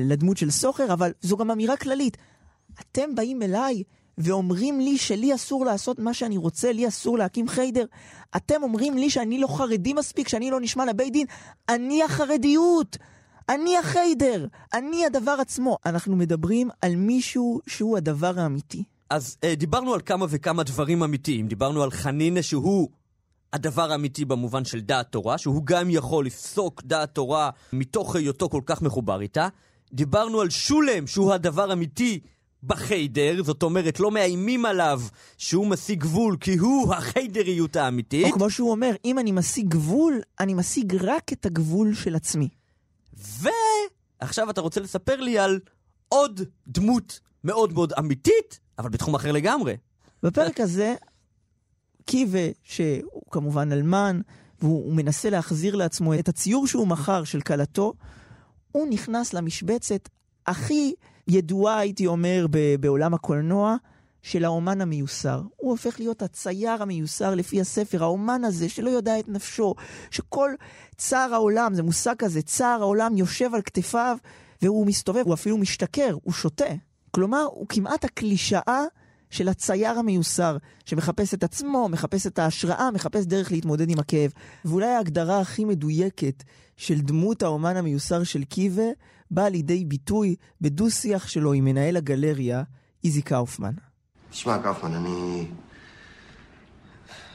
לדמות 0.00 0.36
של 0.36 0.50
סוחר, 0.50 0.92
אבל 0.92 1.12
זו 1.20 1.36
גם 1.36 1.50
אמירה 1.50 1.76
כללית. 1.76 2.16
אתם 2.80 3.14
באים 3.14 3.42
אליי 3.42 3.82
ואומרים 4.18 4.80
לי 4.80 4.98
שלי 4.98 5.34
אסור 5.34 5.64
לעשות 5.64 5.98
מה 5.98 6.14
שאני 6.14 6.36
רוצה, 6.36 6.72
לי 6.72 6.88
אסור 6.88 7.18
להקים 7.18 7.48
חיידר. 7.48 7.84
אתם 8.36 8.62
אומרים 8.62 8.98
לי 8.98 9.10
שאני 9.10 9.38
לא 9.38 9.46
חרדי 9.46 9.92
מספיק, 9.92 10.28
שאני 10.28 10.50
לא 10.50 10.60
נשמע 10.60 10.86
לבית 10.86 11.12
דין. 11.12 11.26
אני 11.68 12.02
החרדיות! 12.02 12.96
אני 13.48 13.78
החיידר! 13.78 14.46
אני 14.72 15.06
הדבר 15.06 15.36
עצמו. 15.40 15.78
אנחנו 15.86 16.16
מדברים 16.16 16.70
על 16.82 16.96
מישהו 16.96 17.60
שהוא 17.66 17.96
הדבר 17.96 18.40
האמיתי. 18.40 18.84
אז 19.10 19.36
אה, 19.44 19.54
דיברנו 19.54 19.94
על 19.94 20.00
כמה 20.00 20.26
וכמה 20.28 20.62
דברים 20.62 21.02
אמיתיים. 21.02 21.48
דיברנו 21.48 21.82
על 21.82 21.90
חנינא 21.90 22.42
שהוא 22.42 22.88
הדבר 23.52 23.92
האמיתי 23.92 24.24
במובן 24.24 24.64
של 24.64 24.80
דעת 24.80 25.12
תורה, 25.12 25.38
שהוא 25.38 25.62
גם 25.66 25.90
יכול 25.90 26.26
לפסוק 26.26 26.82
דעת 26.84 27.14
תורה 27.14 27.50
מתוך 27.72 28.16
היותו 28.16 28.48
כל 28.48 28.60
כך 28.66 28.82
מחובר 28.82 29.20
איתה. 29.20 29.48
דיברנו 29.92 30.40
על 30.40 30.50
שולם, 30.50 31.06
שהוא 31.06 31.32
הדבר 31.32 31.72
אמיתי 31.72 32.20
בחיידר, 32.66 33.42
זאת 33.42 33.62
אומרת, 33.62 34.00
לא 34.00 34.10
מאיימים 34.10 34.66
עליו 34.66 35.00
שהוא 35.38 35.66
משיג 35.66 36.00
גבול, 36.00 36.36
כי 36.40 36.54
הוא 36.56 36.94
החיידריות 36.94 37.76
האמיתית. 37.76 38.26
או 38.26 38.32
כמו 38.32 38.50
שהוא 38.50 38.70
אומר, 38.70 38.90
אם 39.04 39.18
אני 39.18 39.32
משיג 39.32 39.68
גבול, 39.68 40.20
אני 40.40 40.54
משיג 40.54 40.96
רק 41.00 41.32
את 41.32 41.46
הגבול 41.46 41.94
של 41.94 42.16
עצמי. 42.16 42.48
ועכשיו 44.20 44.50
אתה 44.50 44.60
רוצה 44.60 44.80
לספר 44.80 45.20
לי 45.20 45.38
על 45.38 45.60
עוד 46.08 46.40
דמות 46.68 47.20
מאוד 47.44 47.72
מאוד 47.72 47.92
אמיתית, 47.98 48.60
אבל 48.78 48.88
בתחום 48.88 49.14
אחר 49.14 49.32
לגמרי. 49.32 49.76
בפרק 50.22 50.60
הזה, 50.60 50.94
קיווה, 52.04 52.48
שהוא 52.62 53.22
כמובן 53.30 53.72
אלמן, 53.72 54.20
והוא 54.60 54.94
מנסה 54.94 55.30
להחזיר 55.30 55.76
לעצמו 55.76 56.14
את 56.14 56.28
הציור 56.28 56.66
שהוא 56.66 56.88
מכר 56.88 57.24
של 57.24 57.40
כלתו, 57.40 57.94
הוא 58.72 58.86
נכנס 58.90 59.34
למשבצת 59.34 60.08
הכי 60.46 60.94
ידועה, 61.28 61.78
הייתי 61.78 62.06
אומר, 62.06 62.46
בעולם 62.80 63.14
הקולנוע, 63.14 63.76
של 64.24 64.44
האומן 64.44 64.80
המיוסר. 64.80 65.42
הוא 65.56 65.70
הופך 65.70 66.00
להיות 66.00 66.22
הצייר 66.22 66.82
המיוסר 66.82 67.34
לפי 67.34 67.60
הספר, 67.60 68.02
האומן 68.02 68.44
הזה 68.44 68.68
שלא 68.68 68.90
יודע 68.90 69.18
את 69.18 69.28
נפשו, 69.28 69.74
שכל 70.10 70.50
צער 70.96 71.34
העולם, 71.34 71.74
זה 71.74 71.82
מושג 71.82 72.14
כזה, 72.18 72.42
צער 72.42 72.80
העולם 72.80 73.16
יושב 73.16 73.54
על 73.54 73.62
כתפיו 73.62 74.16
והוא 74.62 74.86
מסתובב, 74.86 75.22
הוא 75.26 75.34
אפילו 75.34 75.58
משתכר, 75.58 76.16
הוא 76.22 76.32
שותה. 76.32 76.74
כלומר, 77.10 77.46
הוא 77.50 77.66
כמעט 77.68 78.04
הקלישאה 78.04 78.84
של 79.30 79.48
הצייר 79.48 79.98
המיוסר, 79.98 80.56
שמחפש 80.84 81.34
את 81.34 81.44
עצמו, 81.44 81.88
מחפש 81.88 82.26
את 82.26 82.38
ההשראה, 82.38 82.90
מחפש 82.90 83.24
דרך 83.24 83.52
להתמודד 83.52 83.90
עם 83.90 83.98
הכאב. 83.98 84.30
ואולי 84.64 84.86
ההגדרה 84.86 85.40
הכי 85.40 85.64
מדויקת 85.64 86.44
של 86.76 87.00
דמות 87.00 87.42
האומן 87.42 87.76
המיוסר 87.76 88.24
של 88.24 88.44
קיבה, 88.44 88.88
באה 89.34 89.48
לידי 89.48 89.84
ביטוי 89.84 90.36
בדו-שיח 90.60 91.28
שלו 91.28 91.52
עם 91.52 91.64
מנהל 91.64 91.96
הגלריה, 91.96 92.62
איזי 93.04 93.22
קאופמן. 93.22 93.72
תשמע, 94.30 94.58
קאופמן, 94.62 94.94
אני... 94.94 95.46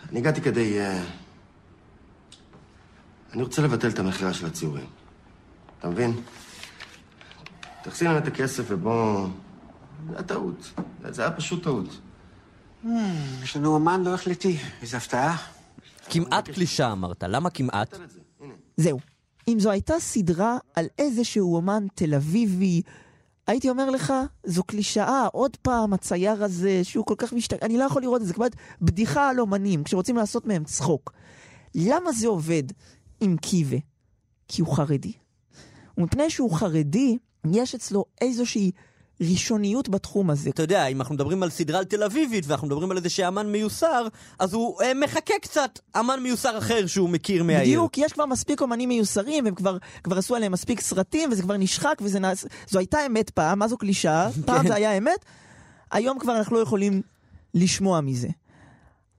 אני 0.10 0.20
הגעתי 0.20 0.42
כדי... 0.42 0.80
Uh... 0.80 0.84
אני 3.34 3.44
רוצה 3.44 3.62
לבטל 3.62 3.88
את 3.90 4.00
המכירה 4.00 4.34
של 4.34 4.46
הציורים. 4.46 4.86
אתה 5.80 5.90
מבין? 5.90 6.22
תחזיר 7.84 8.10
להם 8.10 8.24
את 8.24 8.28
הכסף 8.28 8.64
ובוא... 8.68 9.28
זה 10.08 10.14
היה 10.14 10.24
טעות. 10.24 10.74
זה 11.10 11.22
היה 11.22 11.32
פשוט 11.32 11.64
טעות. 11.64 12.00
יש 13.44 13.56
לנו 13.58 13.74
אומן 13.74 14.04
לא 14.04 14.14
החלטי, 14.14 14.58
איזה 14.82 14.98
הפתעה. 14.98 15.38
כמעט 16.10 16.50
קלישה 16.50 16.92
אמרת, 16.92 17.24
למה 17.24 17.50
כמעט? 17.50 17.98
זהו. 18.78 19.00
אם 19.50 19.60
זו 19.60 19.72
הייתה 19.72 20.00
סדרה 20.00 20.58
על 20.76 20.86
איזשהו 21.00 21.56
אומן 21.56 21.88
תל 21.96 22.16
אביבי, 22.16 22.82
הייתי 23.48 23.70
אומר 23.70 23.90
לך, 23.90 24.14
זו 24.44 24.64
קלישאה, 24.64 25.28
עוד 25.34 25.58
פעם 25.58 25.94
הצייר 25.94 26.44
הזה, 26.44 26.84
שהוא 26.84 27.06
כל 27.06 27.16
כך 27.18 27.34
משתגע, 27.34 27.66
אני 27.66 27.78
לא 27.78 27.84
יכול 27.84 28.02
לראות 28.02 28.22
את 28.22 28.28
זה, 28.28 28.34
כמעט 28.34 28.56
בדיחה 28.82 29.30
על 29.30 29.40
אומנים, 29.40 29.84
כשרוצים 29.84 30.16
לעשות 30.16 30.46
מהם 30.46 30.64
צחוק. 30.64 31.14
למה 31.76 32.12
זה 32.12 32.28
עובד 32.28 32.64
עם 33.22 33.38
קיווה? 33.38 33.78
כי 34.48 34.62
הוא 34.62 34.76
חרדי. 34.76 35.14
ומפני 35.98 36.30
שהוא 36.30 36.52
חרדי, 36.52 37.18
יש 37.52 37.76
אצלו 37.76 38.06
איזושהי 38.22 38.72
ראשוניות 39.22 39.90
בתחום 39.90 40.30
הזה. 40.30 40.50
אתה 40.50 40.62
יודע, 40.62 40.88
אם 40.88 41.02
אנחנו 41.02 41.16
מדברים 41.16 41.44
על 41.44 41.50
סדרה 41.50 41.86
תל 41.86 42.04
אביבית 42.04 42.48
ואנחנו 42.48 42.68
מדברים 42.68 42.92
על 42.92 42.98
איזה 42.98 43.10
שאמן 43.10 43.48
מיוסר, 43.52 44.08
אז 44.40 44.54
הוא 44.54 44.82
אה, 44.82 44.94
מחכה 44.94 45.34
קצת 45.42 45.80
אמן 46.00 46.20
מיוסר 46.24 46.58
אחר 46.58 46.88
שהוא 46.88 47.10
מכיר 47.10 47.44
מהעיר. 47.44 47.62
בדיוק, 47.62 47.98
יש 47.98 48.14
כבר 48.14 48.26
מספיק 48.26 48.62
אומנים 48.62 48.90
מיוסרים, 48.90 49.46
והם 49.46 49.56
כבר, 49.56 49.78
כבר 50.04 50.18
עשו 50.18 50.36
עליהם 50.36 50.52
מספיק 50.52 50.80
סרטים, 50.80 51.32
וזה 51.32 51.42
כבר 51.42 51.58
נשחק, 51.58 52.02
וזה 52.02 52.20
נעש... 52.20 52.46
הייתה 52.76 53.06
אמת 53.06 53.30
פעם, 53.30 53.60
מה 53.60 53.68
זו 53.68 53.78
קלישאה? 53.78 54.30
פעם 54.46 54.68
זה 54.68 54.76
היה 54.76 54.98
אמת, 54.98 55.26
היום 55.92 56.20
כבר 56.20 56.38
אנחנו 56.38 56.56
לא 56.56 56.62
יכולים 56.62 57.02
לשמוע 57.54 58.02
מזה. 58.02 58.28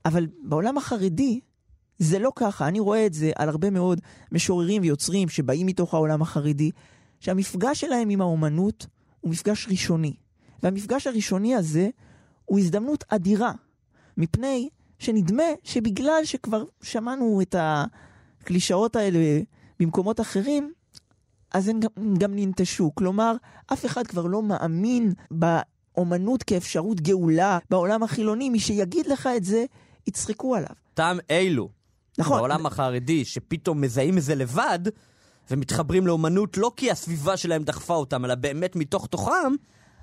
אבל 0.05 0.27
בעולם 0.43 0.79
החרדי, 0.79 1.41
זה 1.99 2.19
לא 2.19 2.33
ככה. 2.37 2.69
אני 2.69 2.81
רואה 2.81 3.07
את 3.07 3.15
זה 3.15 3.31
על 3.37 3.49
הרבה 3.49 3.71
מאוד 3.71 4.01
משוררים 4.33 4.83
ויוצרים 4.83 5.29
שבאים 5.29 5.67
מתוך 5.67 5.95
העולם 5.95 6.23
החרדי, 6.23 6.71
שהמפגש 7.21 7.81
שלהם 7.81 8.11
עם 8.11 8.21
האומנות 8.21 8.87
הוא 9.20 9.30
מפגש 9.30 9.68
ראשוני. 9.70 10.14
והמפגש 10.62 11.06
הראשוני 11.06 11.54
הזה 11.54 11.88
הוא 12.44 12.59
הזדמנות 12.59 13.04
אדירה, 13.09 13.52
מפני 14.16 14.68
שנדמה 14.98 15.42
שבגלל 15.64 16.20
שכבר 16.24 16.64
שמענו 16.83 17.40
את 17.42 17.54
הקלישאות 17.59 18.96
האלה 18.96 19.40
במקומות 19.80 20.20
אחרים, 20.20 20.72
אז 21.52 21.68
הן 21.68 21.80
גם, 21.80 22.14
גם 22.18 22.35
ננטשו. 22.35 22.90
כלומר, 22.94 23.35
אף 23.72 23.87
אחד 23.87 24.06
כבר 24.06 24.26
לא 24.26 24.42
מאמין 24.42 25.12
באומנות 25.30 26.42
כאפשרות 26.42 27.00
גאולה 27.00 27.59
בעולם 27.70 28.02
החילוני. 28.02 28.50
מי 28.50 28.61
שיגיד 28.61 29.06
לך 29.06 29.28
את 29.37 29.44
זה, 29.44 29.64
יצחקו 30.06 30.56
עליו. 30.56 30.76
אותם 30.90 31.16
אלו, 31.30 31.68
נכון. 32.18 32.38
בעולם 32.38 32.66
החרדי, 32.66 33.24
שפתאום 33.24 33.80
מזהים 33.80 34.18
את 34.18 34.22
זה 34.22 34.35
לבד, 34.35 34.78
ומתחברים 35.51 36.07
לאומנות 36.07 36.57
לא 36.57 36.73
כי 36.77 36.91
הסביבה 36.91 37.37
שלהם 37.37 37.63
דחפה 37.63 37.95
אותם, 37.95 38.25
אלא 38.25 38.35
באמת 38.35 38.77
מתוך 38.77 39.07
תוכם, 39.07 39.53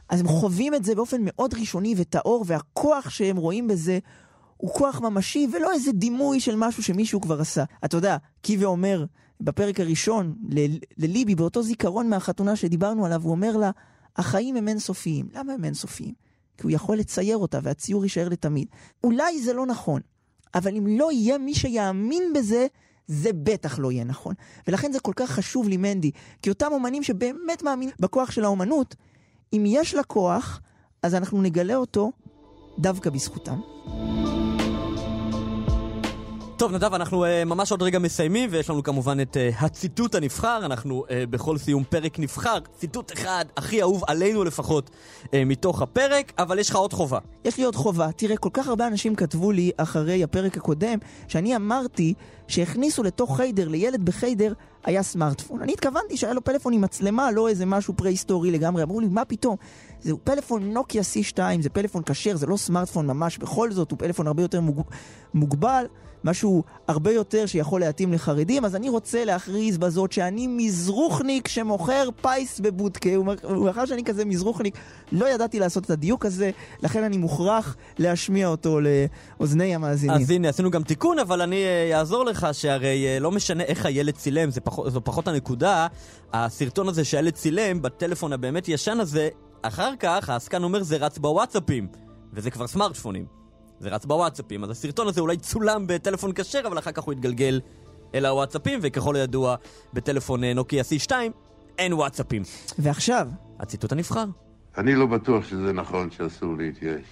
אז 0.09 0.19
הם 0.19 0.27
חווים 0.27 0.73
את 0.73 0.83
זה 0.83 0.95
באופן 0.95 1.17
מאוד 1.21 1.53
ראשוני 1.53 1.95
וטהור, 1.97 2.43
והכוח 2.47 3.09
שהם 3.09 3.37
רואים 3.37 3.67
בזה 3.67 3.99
הוא 4.57 4.73
כוח 4.73 5.01
ממשי, 5.01 5.47
ולא 5.53 5.73
איזה 5.73 5.91
דימוי 5.91 6.39
של 6.39 6.55
משהו 6.55 6.83
שמישהו 6.83 7.21
כבר 7.21 7.41
עשה. 7.41 7.63
אתה 7.85 7.97
יודע, 7.97 8.17
קיווה 8.41 8.67
אומר 8.67 9.05
בפרק 9.41 9.79
הראשון 9.79 10.35
לליבי, 10.97 11.35
באותו 11.35 11.63
זיכרון 11.63 12.09
מהחתונה 12.09 12.55
שדיברנו 12.55 13.05
עליו, 13.05 13.21
הוא 13.23 13.31
אומר 13.31 13.57
לה, 13.57 13.71
החיים 14.15 14.55
הם 14.55 14.67
אינסופיים. 14.67 15.27
למה 15.33 15.53
הם 15.53 15.65
אינסופיים? 15.65 16.13
כי 16.57 16.63
הוא 16.63 16.71
יכול 16.71 16.97
לצייר 16.97 17.37
אותה, 17.37 17.59
והציור 17.63 18.03
יישאר 18.03 18.29
לתמיד. 18.29 18.67
אולי 19.03 19.41
זה 19.41 19.53
לא 19.53 19.65
נכון, 19.65 20.01
אבל 20.55 20.75
אם 20.75 20.87
לא 20.87 21.11
יהיה 21.11 21.37
מי 21.37 21.55
שיאמין 21.55 22.23
בזה, 22.35 22.67
זה 23.07 23.33
בטח 23.33 23.79
לא 23.79 23.91
יהיה 23.91 24.03
נכון. 24.03 24.33
ולכן 24.67 24.91
זה 24.91 24.99
כל 24.99 25.13
כך 25.15 25.31
חשוב 25.31 25.67
לי, 25.67 25.77
מנדי, 25.77 26.11
כי 26.41 26.49
אותם 26.49 26.69
אומנים 26.71 27.03
שבאמת 27.03 27.63
מאמינים 27.63 27.95
בכוח 27.99 28.31
של 28.31 28.43
האומנות, 28.43 28.95
אם 29.53 29.63
יש 29.67 29.93
לה 29.93 30.03
כוח, 30.03 30.61
אז 31.03 31.15
אנחנו 31.15 31.41
נגלה 31.41 31.75
אותו 31.75 32.11
דווקא 32.79 33.09
בזכותם. 33.09 33.59
טוב, 36.57 36.71
נדב, 36.71 36.93
אנחנו 36.93 37.25
uh, 37.25 37.45
ממש 37.45 37.71
עוד 37.71 37.81
רגע 37.81 37.99
מסיימים, 37.99 38.49
ויש 38.51 38.69
לנו 38.69 38.83
כמובן 38.83 39.21
את 39.21 39.37
uh, 39.37 39.65
הציטוט 39.65 40.15
הנבחר. 40.15 40.59
אנחנו 40.65 41.05
uh, 41.07 41.11
בכל 41.29 41.57
סיום 41.57 41.83
פרק 41.83 42.19
נבחר, 42.19 42.57
ציטוט 42.77 43.13
אחד, 43.13 43.45
הכי 43.57 43.81
אהוב 43.81 44.03
עלינו 44.07 44.43
לפחות, 44.43 44.89
uh, 45.23 45.29
מתוך 45.45 45.81
הפרק, 45.81 46.33
אבל 46.37 46.59
יש 46.59 46.69
לך 46.69 46.75
עוד 46.75 46.93
חובה. 46.93 47.19
יש 47.45 47.57
לי 47.57 47.63
עוד 47.63 47.75
חובה. 47.75 48.11
תראה, 48.11 48.37
כל 48.37 48.49
כך 48.53 48.67
הרבה 48.67 48.87
אנשים 48.87 49.15
כתבו 49.15 49.51
לי 49.51 49.71
אחרי 49.77 50.23
הפרק 50.23 50.57
הקודם, 50.57 50.97
שאני 51.27 51.55
אמרתי 51.55 52.13
שהכניסו 52.47 53.03
לתוך 53.03 53.37
חיידר, 53.37 53.67
לילד 53.67 54.05
בחיידר, 54.05 54.53
היה 54.83 55.03
סמארטפון. 55.03 55.61
אני 55.61 55.73
התכוונתי 55.73 56.17
שהיה 56.17 56.33
לו 56.33 56.43
פלאפון 56.43 56.73
עם 56.73 56.81
מצלמה, 56.81 57.31
לא 57.31 57.47
איזה 57.47 57.65
משהו 57.65 57.93
פרה-היסטורי 57.93 58.51
לגמרי. 58.51 58.83
אמרו 58.83 58.99
לי, 58.99 59.07
מה 59.07 59.25
פתאום? 59.25 59.55
זהו 59.99 60.17
פלאפון 60.23 60.73
נוקיה 60.73 61.01
C2, 61.01 61.39
זה 61.59 61.69
פלאפון 61.69 62.03
כשר, 62.05 62.35
זה 62.35 62.45
לא 62.45 62.57
סמארטפון 62.57 63.07
ממש, 63.07 63.37
בכל 63.37 63.71
זאת, 63.71 63.91
הוא 63.91 63.99
פלאפון 63.99 64.27
הרבה 64.27 64.41
יותר 64.41 64.61
מוג... 64.61 64.81
מוגבל. 65.33 65.85
משהו 66.27 66.63
הרבה 66.87 67.11
יותר 67.11 67.45
שיכול 67.45 67.79
להתאים 67.79 68.13
לחרדים, 68.13 68.65
אז 68.65 68.75
אני 68.75 68.89
רוצה 68.89 69.25
להכריז 69.25 69.77
בזאת 69.77 70.11
שאני 70.11 70.47
מזרוחניק 70.47 71.47
שמוכר 71.47 72.09
פייס 72.21 72.59
בבודקה, 72.59 73.09
ומאחר 73.19 73.85
שאני 73.85 74.03
כזה 74.03 74.25
מזרוחניק, 74.25 74.77
לא 75.11 75.25
ידעתי 75.25 75.59
לעשות 75.59 75.85
את 75.85 75.89
הדיוק 75.89 76.25
הזה, 76.25 76.51
לכן 76.83 77.03
אני 77.03 77.17
מוכרח 77.17 77.75
להשמיע 77.99 78.47
אותו 78.47 78.79
לאוזני 79.39 79.75
המאזינים. 79.75 80.15
אז 80.15 80.29
הנה, 80.29 80.49
עשינו 80.49 80.71
גם 80.71 80.83
תיקון, 80.83 81.19
אבל 81.19 81.41
אני 81.41 81.63
אעזור 81.93 82.23
uh, 82.23 82.29
לך, 82.29 82.47
שהרי 82.51 83.17
uh, 83.17 83.19
לא 83.19 83.31
משנה 83.31 83.63
איך 83.63 83.85
הילד 83.85 84.15
צילם, 84.15 84.51
זה 84.51 84.61
פח, 84.61 84.89
זו 84.89 85.01
פחות 85.03 85.27
הנקודה. 85.27 85.87
הסרטון 86.33 86.87
הזה 86.89 87.05
שהילד 87.05 87.33
צילם, 87.33 87.81
בטלפון 87.81 88.33
הבאמת 88.33 88.69
ישן 88.69 88.99
הזה, 88.99 89.29
אחר 89.61 89.93
כך 89.99 90.29
העסקן 90.29 90.63
אומר 90.63 90.83
זה 90.83 90.97
רץ 90.97 91.17
בוואטסאפים, 91.17 91.87
וזה 92.33 92.51
כבר 92.51 92.67
סמארטפונים. 92.67 93.25
זה 93.79 93.89
רץ 93.89 94.05
בוואטסאפים, 94.05 94.63
אז 94.63 94.69
הסרטון 94.69 95.07
הזה 95.07 95.21
אולי 95.21 95.37
צולם 95.37 95.87
בטלפון 95.87 96.31
כשר, 96.35 96.61
אבל 96.67 96.79
אחר 96.79 96.91
כך 96.91 97.03
הוא 97.03 97.13
יתגלגל 97.13 97.61
אל 98.15 98.25
הוואטסאפים, 98.25 98.79
וככל 98.81 99.15
הידוע, 99.15 99.55
בטלפון 99.93 100.43
נוקיה 100.43 100.83
C2 100.83 101.11
אין 101.77 101.93
וואטסאפים. 101.93 102.43
ועכשיו? 102.79 103.27
הציטוט 103.59 103.91
הנבחר. 103.91 104.25
אני 104.77 104.95
לא 104.95 105.05
בטוח 105.05 105.45
שזה 105.45 105.73
נכון 105.73 106.11
שאסור 106.11 106.57
להתייאש. 106.57 107.05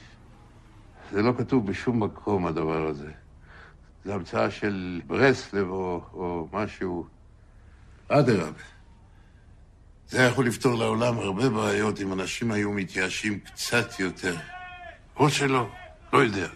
זה 1.12 1.22
לא 1.22 1.34
כתוב 1.38 1.68
בשום 1.68 2.04
מקום, 2.04 2.46
הדבר 2.48 2.88
הזה. 2.88 3.12
זה 4.06 4.14
המצאה 4.14 4.52
של 4.52 5.02
ברסלב 5.08 5.70
או, 5.70 6.02
או 6.14 6.48
משהו. 6.54 7.06
אדרבה. 8.08 8.60
זה 10.10 10.22
יכול 10.22 10.48
לפתור 10.48 10.76
לעולם 10.76 11.20
הרבה 11.20 11.50
בעיות 11.50 12.02
אם 12.02 12.14
אנשים 12.14 12.52
היו 12.52 12.72
מתייאשים 12.72 13.40
קצת 13.40 14.00
יותר. 14.00 14.36
או 15.18 15.30
שלא. 15.30 15.68
לא 16.16 16.24
יודע. 16.24 16.48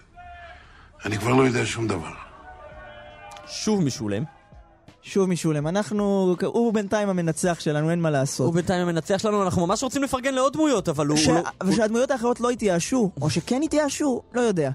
אני 1.05 1.17
כבר 1.17 1.33
לא 1.33 1.43
יודע 1.43 1.65
שום 1.65 1.87
דבר. 1.87 2.11
שוב 3.47 3.81
משולם. 3.81 4.23
שוב 5.01 5.29
משולם. 5.29 5.67
אנחנו... 5.67 6.35
הוא 6.45 6.73
בינתיים 6.73 7.09
המנצח 7.09 7.59
שלנו, 7.59 7.91
אין 7.91 7.99
מה 7.99 8.09
לעשות. 8.09 8.45
הוא 8.45 8.53
בינתיים 8.53 8.81
המנצח 8.81 9.17
שלנו, 9.17 9.43
אנחנו 9.43 9.67
ממש 9.67 9.83
רוצים 9.83 10.03
לפרגן 10.03 10.33
לעוד 10.33 10.53
דמויות, 10.53 10.89
אבל 10.89 11.07
הוא... 11.07 11.17
ש... 11.17 11.27
הוא 11.27 11.35
לא... 11.35 11.43
ושהדמויות 11.67 12.11
האחרות 12.11 12.39
לא 12.39 12.51
יתייאשו, 12.51 13.11
או 13.21 13.29
שכן 13.29 13.63
יתייאשו, 13.63 14.21
לא 14.33 14.41
יודע. 14.41 14.71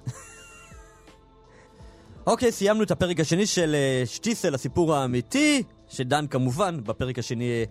אוקיי, 2.27 2.53
סיימנו 2.53 2.83
את 2.83 2.91
הפרק 2.91 3.21
השני 3.21 3.47
של 3.47 3.77
uh, 4.05 4.09
שטיסל, 4.09 4.55
הסיפור 4.55 4.95
האמיתי, 4.95 5.63
שדן 5.89 6.27
כמובן 6.27 6.81
בפרק 6.85 7.19
השני... 7.19 7.65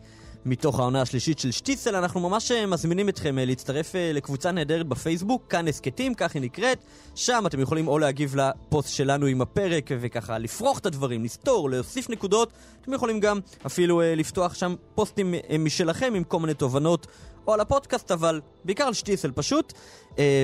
מתוך 0.46 0.80
העונה 0.80 1.02
השלישית 1.02 1.40
של 1.40 1.52
שטיצל. 1.52 1.96
אנחנו 1.96 2.30
ממש 2.30 2.52
אה, 2.52 2.66
מזמינים 2.66 3.10
אתכם 3.10 3.40
אה, 3.40 3.46
להצטרף 3.46 3.96
אה, 3.96 4.12
לקבוצה 4.14 4.52
נהדרת 4.52 4.88
בפייסבוק, 4.88 5.44
כאן 5.50 5.68
הסכתים, 5.68 6.14
כך 6.14 6.34
היא 6.34 6.42
נקראת. 6.42 6.78
שם 7.16 7.44
אתם 7.48 7.60
יכולים 7.60 7.88
או 7.88 8.00
להגיב 8.00 8.36
לפוסט 8.36 8.94
שלנו 8.94 9.26
עם 9.26 9.42
הפרק 9.42 9.90
וככה 10.00 10.38
לפרוח 10.38 10.80
את 10.80 10.86
הדברים, 10.86 11.24
לסתור, 11.24 11.70
להוסיף 11.70 12.10
נקודות. 12.10 12.52
אתם 12.82 12.94
יכולים 12.94 13.20
גם 13.20 13.40
אפילו 13.66 14.02
לפתוח 14.06 14.54
שם 14.54 14.76
פוסטים 14.96 15.34
משלכם 15.60 16.14
עם 16.16 16.24
כל 16.24 16.40
מיני 16.40 16.54
תובנות 16.54 17.08
או 17.48 17.54
על 17.54 17.60
הפודקאסט, 17.60 18.12
אבל 18.12 18.42
בעיקר 18.66 18.84
על 18.84 18.94
שטיסל 18.94 19.32
פשוט. 19.32 19.74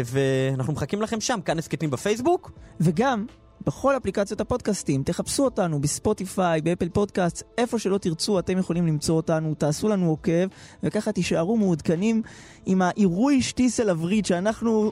ואנחנו 0.05 0.73
מחכים 0.73 1.01
לכם 1.01 1.21
שם, 1.21 1.39
כאן 1.45 1.59
הסכתים 1.59 1.89
בפייסבוק. 1.89 2.51
וגם 2.79 3.25
בכל 3.65 3.97
אפליקציות 3.97 4.41
הפודקאסטים, 4.41 5.03
תחפשו 5.03 5.45
אותנו 5.45 5.81
בספוטיפיי, 5.81 6.61
באפל 6.61 6.89
פודקאסט, 6.89 7.43
איפה 7.57 7.79
שלא 7.79 7.97
תרצו, 7.97 8.39
אתם 8.39 8.57
יכולים 8.57 8.87
למצוא 8.87 9.15
אותנו, 9.15 9.55
תעשו 9.55 9.87
לנו 9.87 10.09
עוקב, 10.09 10.47
וככה 10.83 11.11
תישארו 11.11 11.57
מעודכנים 11.57 12.21
עם 12.65 12.81
העירוי 12.81 13.41
שטיסל 13.41 13.89
הווריד 13.89 14.25
שאנחנו 14.25 14.91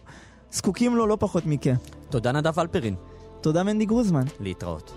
זקוקים 0.51 0.95
לו 0.95 1.07
לא 1.07 1.17
פחות 1.19 1.45
מכם. 1.45 1.75
תודה 2.09 2.31
נדב 2.31 2.59
אלפרין. 2.59 2.95
תודה 3.41 3.63
מנדי 3.63 3.85
גרוזמן. 3.85 4.23
להתראות. 4.39 4.93